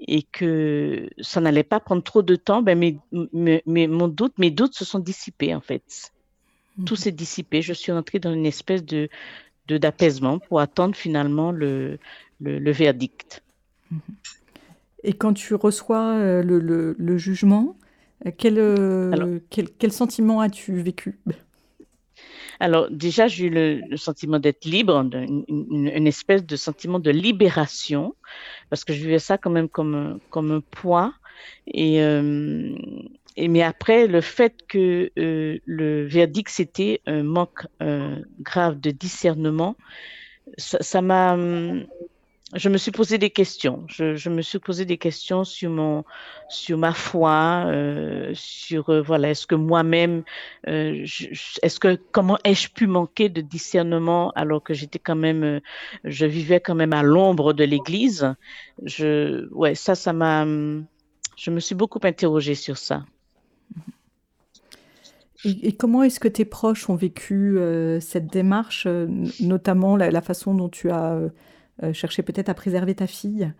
[0.00, 2.98] et que ça n'allait pas prendre trop de temps, ben mes,
[3.66, 6.12] mes, mon doute, mes doutes se sont dissipés en fait.
[6.86, 6.98] Tout mhm.
[6.98, 7.62] s'est dissipé.
[7.62, 9.08] Je suis entrée dans une espèce de
[9.68, 11.98] d'apaisement pour attendre finalement le,
[12.40, 13.44] le, verdict.
[13.92, 14.00] Mhm.
[15.04, 17.76] Et quand tu reçois euh, le, le, jugement,
[18.26, 21.20] euh, quel, quel, quel sentiment as-tu vécu?
[22.60, 24.94] Alors déjà, j'ai eu le, sentiment d'être libre,
[25.48, 28.14] une, espèce de sentiment de libération,
[28.68, 31.14] parce que je vivais ça quand même comme, comme un poids.
[31.66, 32.76] Et, euh,
[33.38, 39.76] mais après, le fait que euh, le verdict c'était un manque euh, grave de discernement,
[40.58, 41.38] ça m'a
[42.54, 43.84] je me suis posé des questions.
[43.86, 46.04] Je, me suis posé des questions sur mon,
[46.48, 50.24] sur ma foi, euh, sur euh, voilà, est-ce que moi-même,
[50.66, 51.04] euh,
[51.62, 55.60] est-ce que comment ai-je pu manquer de discernement alors que j'étais quand même,
[56.02, 58.34] je vivais quand même à l'ombre de l'Église?
[58.84, 63.04] Je, ouais, ça, ça m'a, je me suis beaucoup interrogée sur ça.
[65.44, 67.58] Et, comment est-ce que tes proches ont vécu
[68.00, 68.86] cette démarche,
[69.40, 71.18] notamment la, façon dont tu as
[71.92, 73.52] chercher peut-être à préserver ta fille.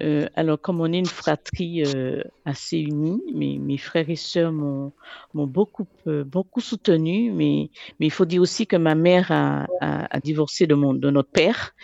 [0.00, 4.92] Euh, alors, comme on est une fratrie euh, assez unie, mes, frères et sœurs m'ont
[5.34, 7.70] beaucoup, beaucoup soutenu, mais,
[8.00, 9.66] il faut dire aussi que ma mère a,
[10.22, 11.74] divorcé de notre père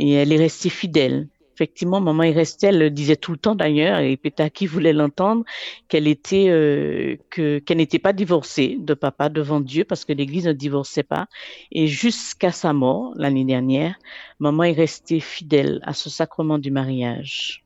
[0.00, 4.18] et elle est restée fidèle effectivement, maman elle le disait tout le temps d'ailleurs, et
[4.54, 5.44] qui voulait l'entendre,
[5.88, 10.46] qu'elle était, euh, que qu'elle n'était pas divorcée de papa devant Dieu parce que l'Église
[10.46, 11.26] ne divorçait pas.
[11.70, 13.96] Et jusqu'à sa mort l'année dernière,
[14.38, 17.61] maman est restée fidèle à ce sacrement du mariage.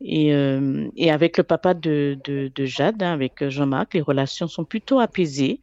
[0.00, 4.46] Et, euh, et avec le papa de, de, de Jade, hein, avec Jean-Marc, les relations
[4.46, 5.60] sont plutôt apaisées.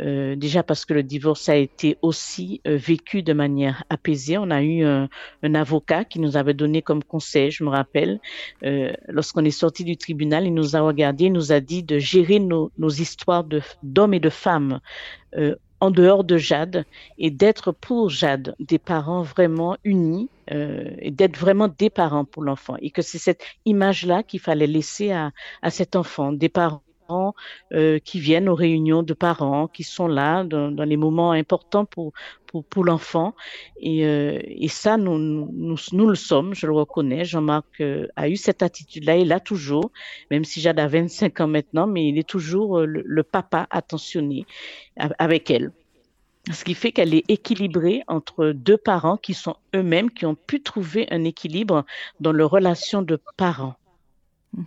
[0.00, 4.38] Euh, déjà parce que le divorce a été aussi euh, vécu de manière apaisée.
[4.38, 5.08] On a eu un,
[5.42, 8.20] un, avocat qui nous avait donné comme conseil, je me rappelle,
[8.64, 11.98] euh, lorsqu'on est sorti du tribunal, il nous a regardé, il nous a dit de
[11.98, 13.44] gérer nos, nos histoires
[13.82, 14.80] d'hommes et de femmes
[15.36, 16.84] euh, en dehors de Jade
[17.18, 22.42] et d'être pour Jade des parents vraiment unis euh, et d'être vraiment des parents pour
[22.42, 22.76] l'enfant.
[22.80, 26.82] Et que c'est cette image-là qu'il fallait laisser à, à cet enfant, des parents
[27.72, 32.12] euh, qui viennent aux réunions de parents, qui sont là dans, les moments importants pour,
[32.70, 33.34] pour, l'enfant.
[33.78, 37.24] Et, euh, et, ça, nous, nous, nous, le sommes, je le reconnais.
[37.24, 37.82] Jean-Marc
[38.16, 39.90] a eu cette attitude-là, il l'a toujours,
[40.30, 44.46] même si Jade a 25 ans maintenant, mais il est toujours le papa attentionné
[44.96, 45.72] avec elle.
[46.52, 50.62] Ce qui fait qu'elle est équilibrée entre deux parents qui sont eux-mêmes, qui ont pu
[50.62, 51.84] trouver un équilibre
[52.20, 53.76] dans leur relation de parents.
[54.56, 54.64] -hmm.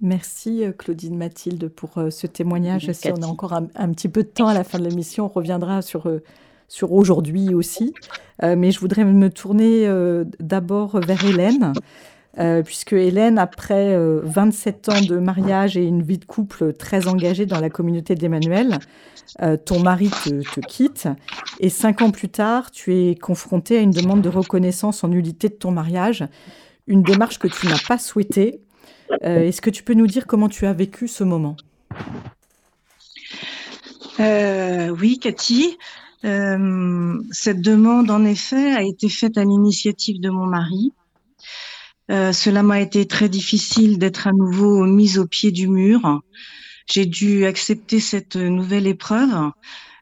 [0.00, 2.90] Merci euh, Claudine Mathilde pour euh, ce témoignage.
[2.92, 5.28] Si on a encore un, petit peu de temps à la fin de l'émission, on
[5.28, 6.22] reviendra sur, euh,
[6.68, 7.94] sur aujourd'hui aussi.
[8.42, 9.86] mais je voudrais me tourner
[10.38, 11.74] d'abord vers Hélène.
[12.64, 17.60] Puisque Hélène, après 27 ans de mariage et une vie de couple très engagée dans
[17.60, 18.78] la communauté d'Emmanuel,
[19.64, 21.08] ton mari te, quitte
[21.58, 25.48] et cinq ans plus tard, tu es confrontée à une demande de reconnaissance en nullité
[25.48, 26.24] de ton mariage,
[26.86, 28.60] une démarche que tu n'as pas souhaitée.
[29.22, 31.56] Est-ce que tu peux nous dire comment tu as vécu ce moment?
[34.20, 35.78] Euh, oui, Cathy.
[36.24, 40.92] Euh, cette demande, en effet, a été faite à l'initiative de mon mari.
[42.10, 46.22] Euh, cela m'a été très difficile d'être à nouveau mise au pied du mur.
[46.90, 49.52] J'ai dû accepter cette nouvelle épreuve.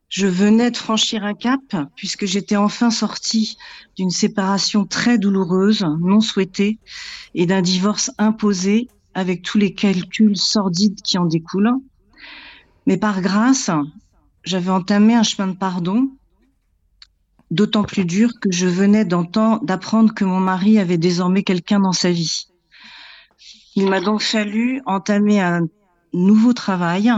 [0.09, 1.61] Je venais de franchir un cap
[1.97, 3.59] puisque j'étais enfin sortie
[3.97, 6.79] d'une séparation très douloureuse, non souhaitée,
[7.35, 11.75] et d'un divorce imposé avec tous les calculs sordides qui en découlent.
[12.87, 13.71] Mais par grâce,
[14.45, 16.09] j'avais entamé un chemin de pardon,
[17.51, 22.11] d'autant plus dur que je venais d'apprendre que mon mari avait désormais quelqu'un dans sa
[22.11, 22.47] vie.
[23.77, 25.69] Il m'a donc fallu entamer un
[26.13, 27.13] nouveau travail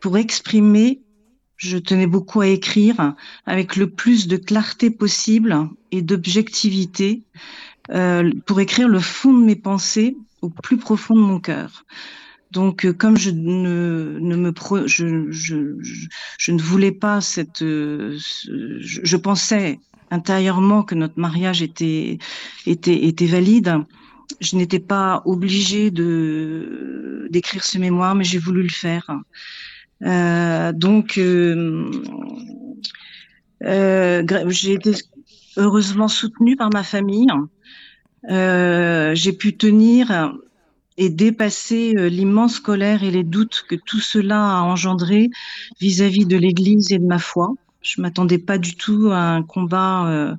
[0.00, 1.02] pour exprimer,
[1.56, 7.22] je tenais beaucoup à écrire, avec le plus de clarté possible et d'objectivité,
[7.90, 11.84] euh, pour écrire le fond de mes pensées au plus profond de mon cœur.
[12.50, 14.52] Donc, euh, comme je ne, ne me
[14.86, 15.76] je, je,
[16.38, 19.78] je, ne voulais pas cette, euh, je, pensais
[20.10, 22.18] intérieurement que notre mariage était
[22.66, 23.78] était était valide.
[24.40, 29.10] Je n'étais pas obligée de d'écrire ce mémoire, mais j'ai voulu le faire.
[30.02, 31.90] Euh, donc, euh,
[33.64, 34.92] euh, j'ai été
[35.56, 37.28] heureusement soutenue par ma famille.
[38.28, 40.34] j'ai pu tenir
[41.00, 45.30] et dépasser euh, l'immense colère et les doutes que tout cela a engendré
[45.80, 47.54] vis-à-vis de l'Église et de ma foi.
[47.80, 50.34] Je m'attendais pas du tout à un combat euh,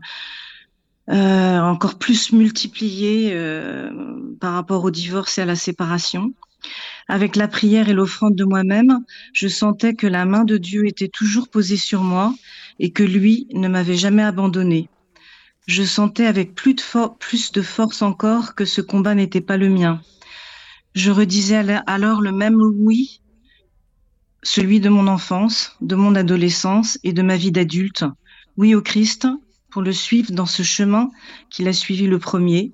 [1.09, 3.35] euh, encore plus multiplié
[4.39, 6.31] par rapport au divorce et à la séparation.
[7.07, 8.99] Avec la prière et l'offrande de moi-même,
[9.33, 12.35] je sentais que la main de Dieu était toujours posée sur moi
[12.77, 14.89] et que lui ne m'avait jamais abandonné.
[15.65, 16.81] Je sentais avec plus de,
[17.17, 20.01] plus de force encore que ce combat n'était pas le mien,
[20.93, 23.21] je redisais alors le même oui,
[24.43, 28.05] celui de mon enfance, de mon adolescence et de ma vie d'adulte.
[28.57, 29.27] Oui au Christ,
[29.69, 31.09] pour le suivre dans ce chemin
[31.49, 32.73] qu'il a suivi le premier.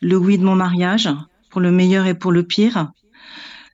[0.00, 1.08] Le oui de mon mariage,
[1.50, 2.92] pour le meilleur et pour le pire.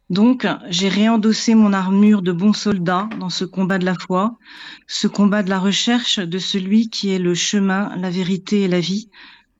[0.08, 4.38] Donc, j'ai réendossé mon armure de bon soldat dans ce combat de la foi,
[4.86, 8.80] ce combat de la recherche de celui qui est le chemin, la vérité et la
[8.80, 9.10] vie,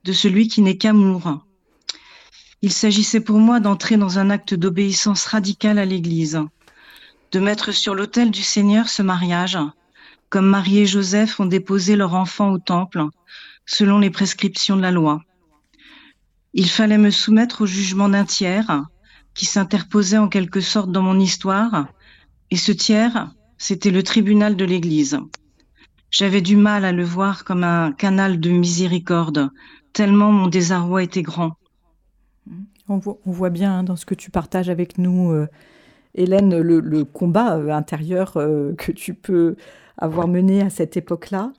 [0.05, 1.45] de celui qui n'est qu'amour,
[2.61, 6.41] il s'agissait pour moi d'entrer dans un acte d'obéissance radicale à l'Église,
[7.33, 9.59] de mettre sur l'autel du Seigneur ce mariage,
[10.29, 13.05] comme Marie et Joseph ont déposé leur enfant au temple,
[13.65, 15.23] selon les prescriptions de la loi.
[16.53, 18.83] Il fallait me soumettre au jugement d'un tiers,
[19.35, 21.87] qui s'interposait en quelque sorte dans mon histoire,
[22.51, 25.19] et ce tiers, c'était le tribunal de l'Église.
[26.11, 29.51] J'avais du mal à le voir comme un canal de miséricorde,
[29.93, 31.57] tellement mon désarroi était grand.
[32.89, 35.47] On voit, bien hein, dans ce que tu partages avec nous, euh,
[36.15, 39.57] Hélène, le, combat euh, intérieur euh, que tu peux
[39.99, 41.53] avoir mené à cette époque-là.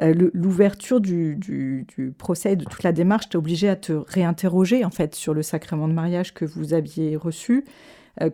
[0.00, 1.86] L'ouverture du,
[2.18, 5.42] procès et de toute la démarche t'a obligé à te réinterroger en fait sur le
[5.42, 7.64] sacrement de mariage que vous aviez reçu.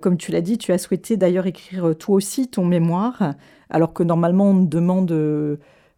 [0.00, 3.34] comme tu l'as dit, tu as souhaité d'ailleurs écrire toi aussi ton mémoire,
[3.68, 5.12] alors que normalement on demande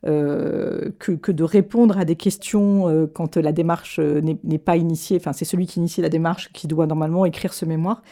[0.04, 5.16] euh, que, de répondre à des questions euh, quand la démarche euh, n'est pas initiée.
[5.16, 8.02] Enfin, c'est celui qui initie la démarche qui doit normalement écrire ce mémoire.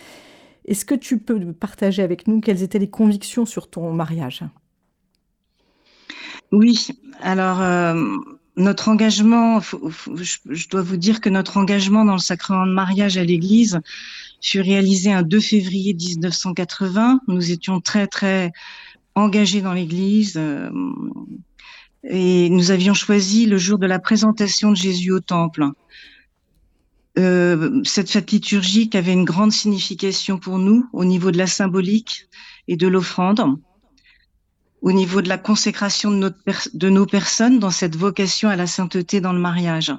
[0.66, 4.44] Est-ce que tu peux partager avec nous quelles étaient les convictions sur ton mariage?
[6.53, 6.88] Oui,
[7.22, 7.61] alors
[8.57, 13.24] notre engagement, je, dois vous dire que notre engagement dans le sacrement de mariage à
[13.24, 13.81] l'Église
[14.40, 17.20] fut réalisé un 2 février 1980.
[17.26, 18.53] Nous étions très très
[19.16, 20.38] engagés dans l'Église.
[22.04, 25.66] Et nous avions choisi le jour de la présentation de Jésus au temple.
[27.18, 32.26] Euh, cette fête liturgique avait une grande signification pour nous au niveau de la symbolique
[32.68, 33.58] et de l'offrande,
[34.80, 39.32] au niveau de la consécration de, nos personnes dans cette vocation à la sainteté dans
[39.32, 39.92] le mariage.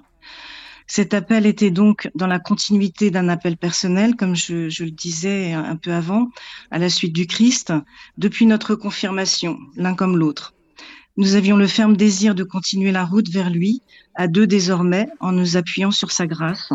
[0.87, 5.75] Cet appel était donc dans la continuité d'un appel personnel, comme je, le disais un
[5.75, 6.29] peu avant,
[6.71, 7.71] à la suite du Christ,
[8.17, 10.53] depuis notre confirmation, l'un comme l'autre.
[11.17, 13.81] Nous avions le ferme désir de continuer la route vers lui,
[14.15, 16.71] à deux désormais, en nous appuyant sur sa grâce.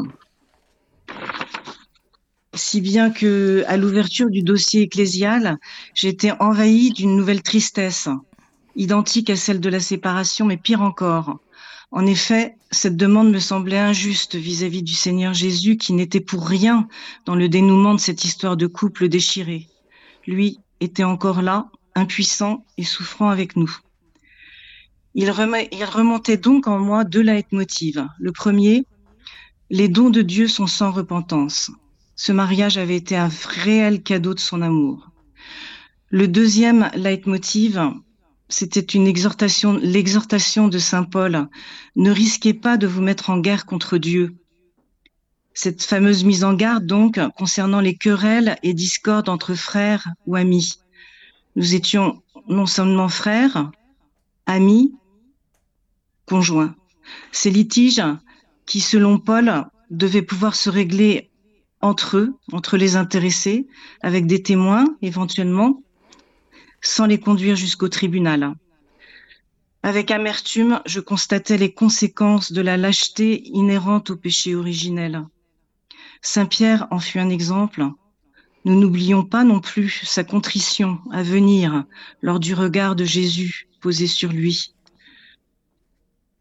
[2.55, 5.59] Si bien que, à l'ouverture du dossier ecclésial,
[5.95, 8.09] j'étais envahie d'une nouvelle tristesse,
[8.77, 11.39] identique à celle de la séparation, mais pire encore.
[11.91, 16.89] En effet, cette demande me semblait injuste vis-à-vis du Seigneur Jésus qui n'était pour rien
[17.25, 19.69] dans le dénouement de cette histoire de couple déchiré.
[20.27, 23.79] Lui était encore là, impuissant et souffrant avec nous.
[25.19, 28.07] Il, remontait donc en moi deux leitmotivs.
[28.19, 28.85] Le premier,
[29.71, 31.71] les dons de Dieu sont sans repentance.
[32.17, 33.31] Ce mariage avait été un
[33.65, 35.09] réel cadeau de son amour.
[36.11, 37.81] Le deuxième leitmotiv,
[38.51, 41.49] c'était une exhortation, l'exhortation de Saint Paul.
[41.97, 44.37] Ne risquez pas de vous mettre en guerre contre Dieu.
[45.55, 50.75] Cette fameuse mise en garde, donc, concernant les querelles et discordes entre frères ou amis.
[51.57, 53.71] Nous étions non seulement frères,
[54.45, 54.93] amis,
[56.27, 56.75] conjoints.
[57.33, 58.03] Ces litiges
[58.67, 61.31] qui, selon Paul, devaient pouvoir se régler
[61.81, 63.67] entre eux, entre les intéressés,
[64.03, 65.83] avec des témoins éventuellement,
[66.81, 68.55] sans les conduire jusqu'au tribunal.
[69.83, 75.25] Avec amertume, je constatais les conséquences de la lâcheté inhérente au péché originel.
[76.23, 77.85] Saint Pierre en fut un exemple.
[78.65, 81.85] Nous n'oublions pas non plus sa contrition à venir
[82.21, 84.75] lors du regard de Jésus posé sur lui.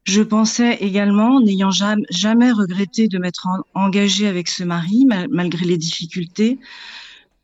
[0.05, 6.59] Je pensais également, n'ayant jamais regretté de m'être engagée avec ce mari, malgré les difficultés,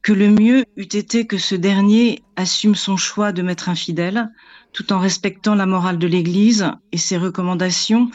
[0.03, 4.29] que le mieux eût été que ce dernier assume son choix de m'être infidèle,
[4.73, 8.11] tout en respectant la morale de l'Église et ses recommandations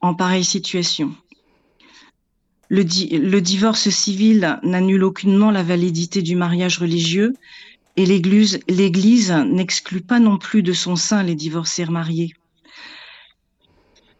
[0.00, 1.14] en pareille situation.
[2.68, 7.34] Le, divorce civil n'annule aucunement la validité du mariage religieux
[7.96, 12.32] et l'Église n'exclut pas non plus de son sein les divorcés mariés.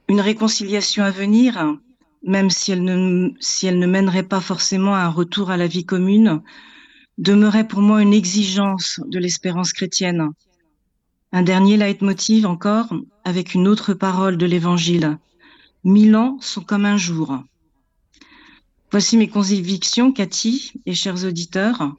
[0.09, 1.77] Une réconciliation à venir,
[2.23, 6.43] même si elle ne, mènerait pas forcément à un retour à la vie commune,
[7.19, 10.31] demeurait pour moi une exigence de l'espérance chrétienne.
[11.33, 12.95] Un dernier leitmotiv encore,
[13.25, 15.19] avec une autre parole de l'Évangile.
[15.83, 17.43] Mille ans sont comme un jour.
[18.93, 21.97] Voici mes convictions, Cathy et chers auditeurs.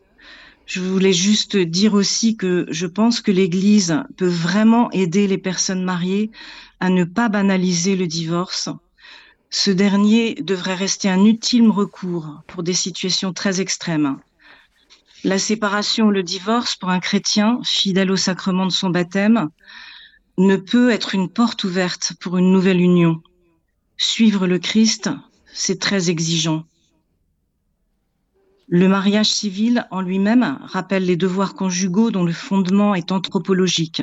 [0.65, 5.83] Je voulais juste dire aussi que je pense que l'Église peut vraiment aider les personnes
[5.83, 6.31] mariées
[6.79, 8.69] à ne pas banaliser le divorce.
[9.49, 14.19] Ce dernier devrait rester un utile recours pour des situations très extrêmes.
[15.23, 19.49] La séparation ou le divorce pour un chrétien fidèle au sacrement de son baptême
[20.37, 23.21] ne peut être une porte ouverte pour une nouvelle union.
[23.97, 25.09] Suivre le Christ,
[25.53, 26.65] c'est très exigeant.
[28.69, 34.01] Le mariage civil en lui-même rappelle les devoirs conjugaux dont le fondement est anthropologique.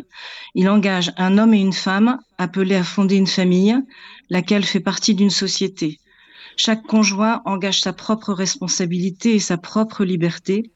[0.55, 3.77] Il engage un homme et une femme appelés à fonder une famille,
[4.31, 6.01] laquelle fait partie d'une société.
[6.57, 10.71] Chaque conjoint engage sa propre responsabilité et sa propre liberté,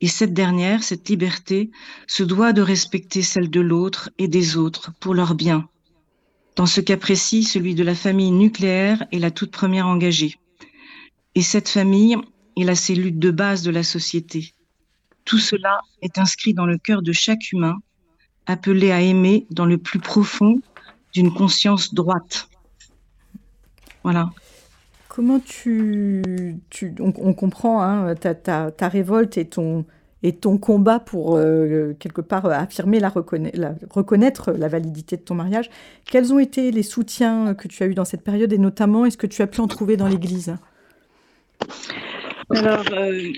[0.00, 1.72] et cette dernière, cette liberté,
[2.06, 5.68] se doit de respecter celle de l'autre et des autres pour leur bien.
[6.54, 10.36] Dans ce cas précis, celui de la famille nucléaire est la toute première engagée.
[11.34, 12.16] Et cette famille
[12.56, 14.54] est la cellule de base de la société.
[15.24, 17.76] Tout cela est inscrit dans le cœur de chaque humain,
[18.46, 20.60] appelé à aimer dans le plus profond
[21.12, 22.48] d'une conscience droite.
[24.02, 24.30] Voilà.
[25.08, 26.22] Comment tu,
[26.70, 29.86] tu on, comprend hein, ta, ta, ta, révolte et ton,
[30.22, 35.70] et ton combat pour euh, quelque part affirmer la, reconnaître la validité de ton mariage.
[36.04, 39.16] Quels ont été les soutiens que tu as eu dans cette période et notamment est-ce
[39.16, 40.56] que tu as pu en trouver dans l'Église?
[42.50, 43.32] Alors, euh,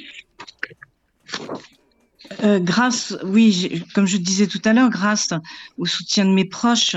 [2.45, 5.33] euh, grâce, oui, comme je disais tout à l'heure, grâce
[5.79, 6.97] au soutien de mes proches,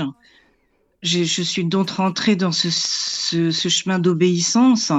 [1.02, 4.92] je suis donc rentrée dans ce, chemin d'obéissance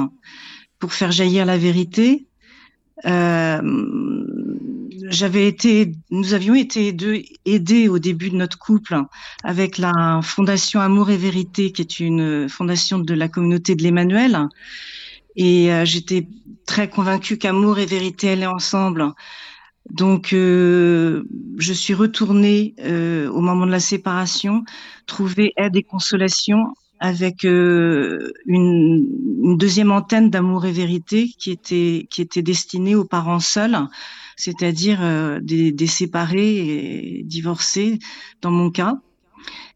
[0.80, 2.26] pour faire jaillir la vérité.
[3.06, 3.62] Euh,
[5.10, 6.96] j'avais été, nous avions été
[7.46, 8.98] aidés au début de notre couple
[9.44, 14.48] avec la fondation Amour et Vérité, qui est une fondation de la communauté de l'Emmanuel.
[15.36, 16.28] Et euh, j'étais
[16.66, 19.14] très convaincue qu'Amour et Vérité allaient ensemble.
[19.90, 21.24] Donc, euh,
[21.58, 24.64] je suis retournée euh, au moment de la séparation,
[25.06, 26.74] trouver aide et consolation
[27.04, 29.06] avec euh, une,
[29.44, 33.78] une, deuxième antenne d'amour et vérité qui était qui était destinée aux parents seuls,
[34.38, 38.00] c'est-à-dire euh, des, des, séparés et divorcés
[38.42, 39.02] dans mon cas.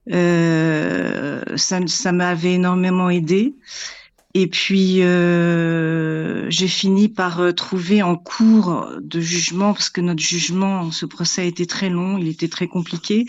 [0.09, 3.55] Euh, ça ça m'avait énormément aidé.
[4.33, 10.21] Et puis, euh, j'ai fini par euh, trouver en cours de jugement, parce que notre
[10.21, 13.25] jugement, ce procès a été très long, il était très compliqué.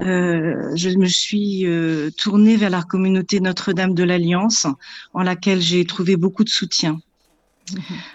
[0.00, 4.66] Euh, je me suis euh, tournée vers la communauté Notre-Dame de l'Alliance,
[5.14, 7.00] en laquelle j'ai trouvé beaucoup de soutien.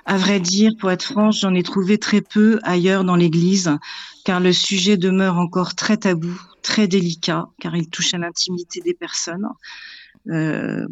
[0.05, 3.77] À vrai dire, pour être franche, j'en ai trouvé très peu ailleurs dans l'Église,
[4.23, 8.93] car le sujet demeure encore très tabou, très délicat, car il touche à l'intimité des
[8.93, 9.47] personnes.
[10.29, 10.87] Euh,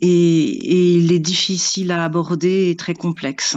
[0.00, 3.56] et, il est difficile à aborder et très complexe.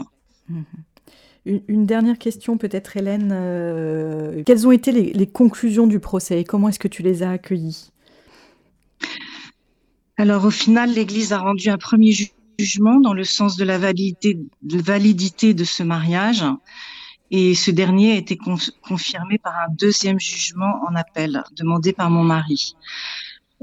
[1.46, 3.32] Une, dernière question peut-être, Hélène.
[3.32, 7.24] Euh, quelles ont été les, les conclusions du procès et comment est-ce que tu les
[7.24, 7.92] as accueillies?
[10.18, 12.12] Alors au final, l'Église a rendu un premier
[12.58, 16.44] jugement dans le sens de la validité de, validité de ce mariage.
[17.30, 22.24] Et ce dernier a été confirmé par un deuxième jugement en appel demandé par mon
[22.24, 22.76] mari.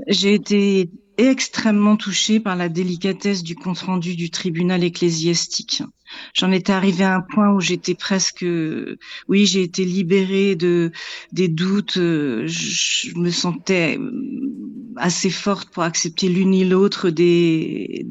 [0.09, 5.82] J'ai été extrêmement touchée par la délicatesse du compte-rendu du tribunal ecclésiastique.
[6.34, 8.45] J'en étais arrivée à un point où j'étais presque,
[9.28, 10.90] oui, j'ai été libérée de
[11.32, 11.95] des doutes.
[11.97, 13.99] Je me sentais
[14.97, 18.07] assez forte pour accepter l'une et l'autre des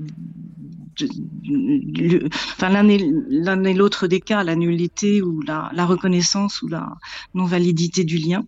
[2.56, 6.94] enfin l'un et l'autre des cas, la nullité ou la, reconnaissance ou la
[7.34, 8.46] non validité du lien.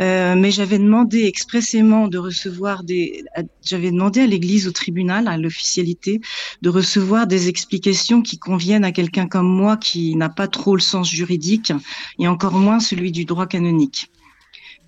[0.00, 3.24] Euh, mais j'avais demandé expressément de recevoir des,
[3.62, 6.20] j'avais demandé à l'Église, au tribunal, à l'officialité,
[6.62, 10.82] de recevoir des explications qui conviennent à quelqu'un comme moi qui n'a pas trop le
[10.82, 11.72] sens juridique
[12.18, 14.10] et encore moins celui du droit canonique.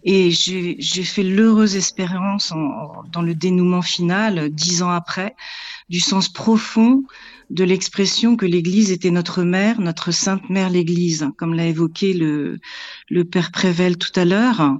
[0.08, 5.34] Et j'ai fait l'heureuse espérance en, dans le dénouement final, dix ans après,
[5.88, 7.02] du sens profond
[7.50, 12.58] de l'expression que l'Église était notre mère, notre sainte mère l'Église, comme l'a évoqué le,
[13.08, 14.78] le père Prével tout à l'heure.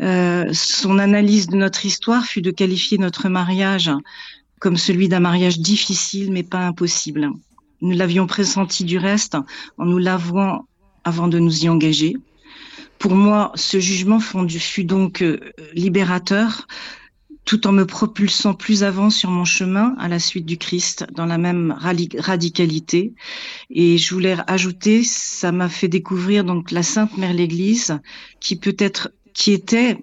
[0.00, 3.90] Euh, son analyse de notre histoire fut de qualifier notre mariage
[4.60, 7.30] comme celui d'un mariage difficile mais pas impossible.
[7.82, 9.36] Nous l'avions pressenti du reste
[9.78, 10.66] en nous l'avouant
[11.04, 12.16] avant de nous y engager.
[12.98, 15.40] Pour moi, ce jugement fut donc euh,
[15.72, 16.66] libérateur,
[17.50, 21.26] tout en me propulsant plus avant sur mon chemin à la suite du Christ, dans
[21.26, 23.12] la même radicalité.
[23.70, 27.98] Et je voulais ajouter, ça m'a fait découvrir donc la Sainte Mère l'Église,
[28.38, 29.98] qui peut être qui était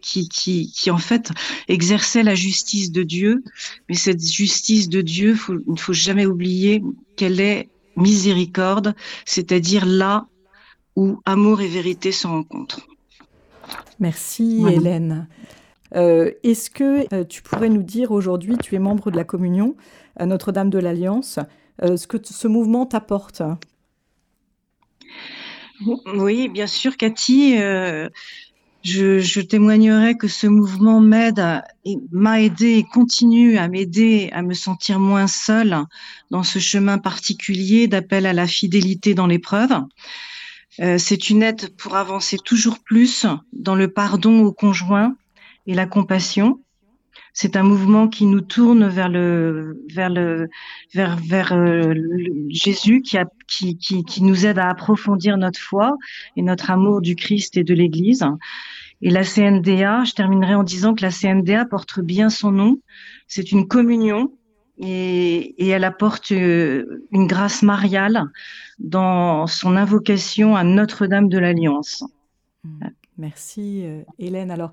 [0.00, 1.32] qui, qui, qui en fait
[1.68, 3.44] exerçait la justice de Dieu,
[3.90, 6.82] mais cette justice de Dieu, il ne faut jamais oublier
[7.14, 8.94] qu'elle est miséricorde,
[9.26, 10.28] c'est-à-dire là
[10.96, 12.88] où amour et vérité se rencontrent.
[13.98, 15.26] Merci Hélène.
[15.94, 19.76] Euh, est-ce que euh, tu pourrais nous dire aujourd'hui, tu es membre de la communion
[20.16, 21.38] à Notre-Dame de l'Alliance,
[21.82, 23.42] euh, ce que ce mouvement t'apporte?
[26.14, 27.56] Oui, bien sûr, Cathy.
[28.82, 31.42] Je, témoignerai que ce mouvement m'aide,
[32.12, 35.76] m'a aidé et continue à m'aider à me sentir moins seule
[36.30, 39.72] dans ce chemin particulier d'appel à la fidélité dans l'épreuve.
[40.80, 45.14] Euh, c'est une aide pour avancer toujours plus dans le pardon au conjoint
[45.66, 46.60] et la compassion.
[47.32, 50.48] C'est un mouvement qui nous tourne vers le vers le
[50.94, 51.94] vers vers euh,
[52.48, 55.96] Jésus qui, qui, qui qui nous aide à approfondir notre foi
[56.36, 58.24] et notre amour du Christ et de l'Église.
[59.02, 62.80] Et la CNDA, je terminerai en disant que la CNDA porte bien son nom.
[63.28, 64.32] C'est une communion
[64.78, 68.24] et, elle apporte euh, une grâce mariale
[68.78, 72.04] dans son invocation à Notre-Dame de l'Alliance.
[72.64, 72.86] Mmh.
[73.18, 74.50] Merci euh, Hélène.
[74.50, 74.72] Alors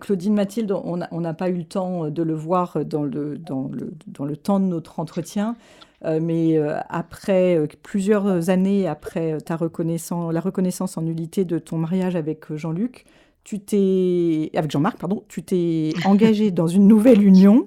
[0.00, 3.92] Claudine Mathilde, on n'a pas eu le temps de le voir dans le, dans le,
[4.06, 5.56] dans le temps de notre entretien,
[6.04, 6.56] mais
[6.88, 13.06] après plusieurs années après ta reconnaissance, la reconnaissance en nullité de ton mariage avec Jean-Luc,
[13.44, 17.66] tu t'es, avec Jean-Marc, pardon, tu t'es engagé dans une nouvelle union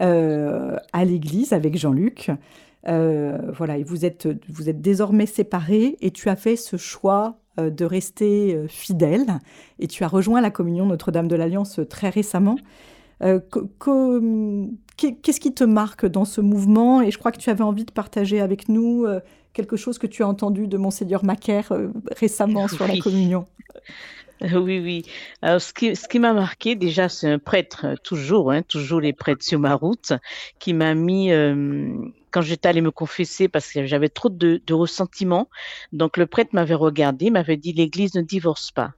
[0.00, 2.30] euh, à l'église avec Jean-Luc.
[2.88, 7.28] Euh, voilà, et vous êtes, vous êtes désormais séparés et tu as fait ce choix
[7.28, 9.38] euh, de rester fidèle
[9.78, 12.56] et tu as rejoint la communion Notre-Dame de l'Alliance très récemment.
[13.20, 17.02] Qu'est-ce qui te marque dans ce mouvement?
[17.02, 19.06] Et je crois que tu avais envie de partager avec nous
[19.52, 21.72] quelque chose que tu as entendu de Monseigneur Macaire
[22.16, 23.46] récemment sur la communion?
[24.42, 25.02] Oui, oui.
[25.40, 29.14] Alors, ce qui, ce qui m'a marqué, déjà, c'est un prêtre, toujours, hein, toujours les
[29.14, 30.12] prêtres sur ma route,
[30.58, 31.96] qui m'a mis, euh,
[32.36, 35.48] quand j'étais allée me confesser, parce que j'avais trop de, de ressentiment,
[35.94, 38.92] donc le prêtre m'avait regardé, m'avait dit, l'Église ne divorce pas.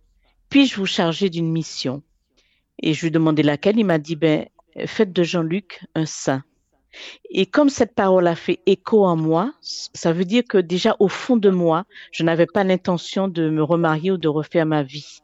[0.49, 2.03] Puis-je vous charger d'une mission?
[2.83, 3.79] Et je lui ai demandé laquelle.
[3.79, 4.49] Il m'a dit, ben,
[4.87, 6.43] faites de Jean-Luc un saint.
[7.31, 11.07] Et comme cette parole a fait écho en moi, ça veut dire que déjà au
[11.07, 15.21] fond de moi, je n'avais pas l'intention de me remarier ou de refaire ma vie.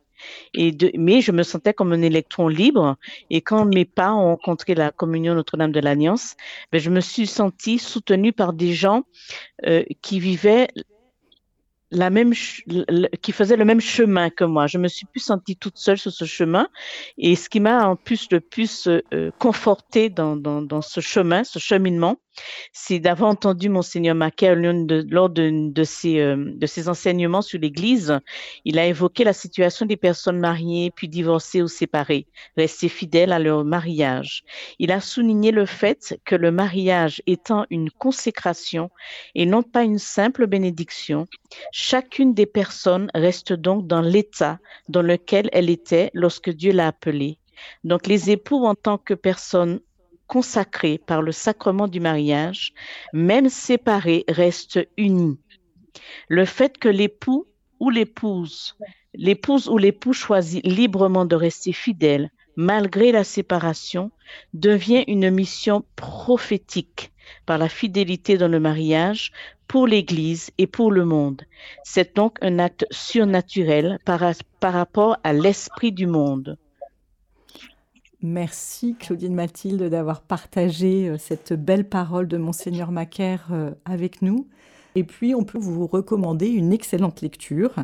[0.55, 2.97] Mais je me sentais comme un électron libre.
[3.31, 6.37] Et quand mes pas ont rencontré la communion Notre-Dame de l'Alliance,
[6.73, 9.05] ben je me suis sentie soutenue par des gens
[9.67, 10.69] euh, qui vivaient
[11.91, 12.33] la même
[13.23, 14.67] qui faisaient le même chemin que moi.
[14.67, 16.69] Je me suis plus sentie toute seule sur ce chemin.
[17.19, 21.45] Et ce qui m'a en plus le plus euh, confortée dans, dans, dans, ce chemin,
[21.45, 22.17] ce cheminement,
[22.73, 28.19] C'est d'avoir entendu Monseigneur Macaire lors euh, de ses enseignements sur l'Église.
[28.65, 32.27] Il a évoqué la situation des personnes mariées puis divorcées ou séparées,
[32.57, 34.43] restées fidèles à leur mariage.
[34.79, 38.91] Il a souligné le fait que le mariage étant une consécration
[39.35, 41.27] et non pas une simple bénédiction,
[41.73, 44.59] chacune des personnes reste donc dans l'état
[44.89, 47.39] dans lequel elle était lorsque Dieu l'a appelée.
[47.85, 49.81] Donc les époux en tant que personnes
[50.27, 52.73] consacrés par le sacrement du mariage,
[53.13, 55.39] même séparés, restent unis.
[56.29, 57.47] Le fait que l'époux
[57.81, 58.77] ou l'épouse,
[59.15, 64.11] l'épouse ou l'époux choisit librement de rester fidèle malgré la séparation
[64.53, 67.13] devient une mission prophétique
[67.47, 69.33] par la fidélité dans le mariage
[69.67, 71.43] pour l'Église et pour le monde.
[71.83, 74.23] C'est donc un acte surnaturel par,
[74.61, 76.59] par rapport à l'esprit du monde.
[78.25, 84.49] Merci Claudine Mathilde d'avoir partagé euh, cette belle parole de Monseigneur Macaire euh, avec nous.
[84.95, 87.75] Et puis on peut vous recommander une excellente lecture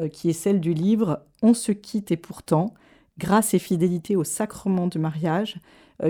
[0.00, 2.74] euh, qui est celle du livre On se quitte et pourtant,
[3.18, 5.60] grâce et fidélité au sacrement du mariage,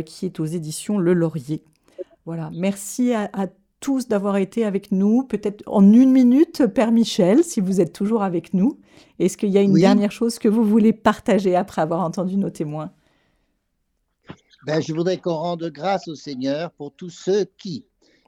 [0.07, 1.62] qui est aux éditions Le Laurier.
[2.24, 3.28] Voilà, merci à,
[3.80, 5.24] tous d'avoir été avec nous.
[5.24, 8.78] Peut-être en une minute, Père Michel, si vous êtes toujours avec nous.
[9.18, 12.49] Est-ce qu'il y a une dernière chose que vous voulez partager après avoir entendu nos
[12.49, 12.91] témoins?
[14.66, 17.84] Ben, je voudrais qu'on rende grâce au Seigneur pour tous ceux qui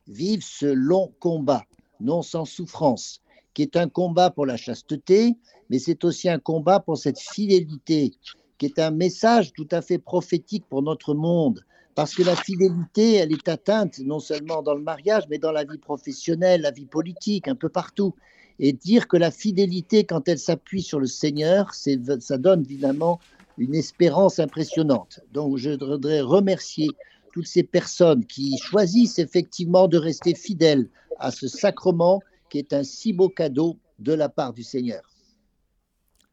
[0.07, 1.65] vivent ce long combat,
[2.01, 3.23] non sans souffrance,
[3.55, 5.35] qui est un combat pour la chasteté,
[5.71, 8.13] mais c'est aussi un combat pour cette fidélité,
[8.59, 11.65] qui est un message tout à fait prophétique pour notre monde,
[11.95, 15.65] parce que la fidélité, elle est atteinte non seulement dans le mariage, mais dans la
[15.65, 18.15] vie professionnelle, la vie politique, un peu partout.
[18.59, 23.21] Et dire que la fidélité, quand elle s'appuie sur le Seigneur, ça donne évidemment
[23.59, 25.21] une espérance impressionnante.
[25.33, 26.89] Donc je voudrais remercier
[27.33, 30.89] toutes ces personnes qui choisissent effectivement de rester fidèles
[31.19, 35.03] à ce sacrement qui est un si beau cadeau de la part du Seigneur.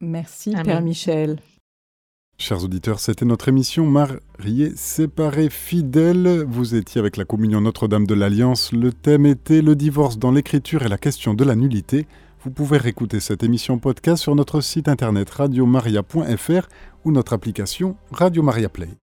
[0.00, 1.38] Merci Père Michel.
[2.36, 6.44] Chers auditeurs, c'était notre émission Mariés séparés fidèles.
[6.46, 8.72] Vous étiez avec la communion Notre-Dame de l'Alliance.
[8.72, 12.06] Le thème était le divorce dans l'écriture et la question de la nullité.
[12.42, 16.68] Vous pouvez réécouter cette émission podcast sur notre site internet radiomaria.fr
[17.04, 18.96] ou notre application Radio Maria Play.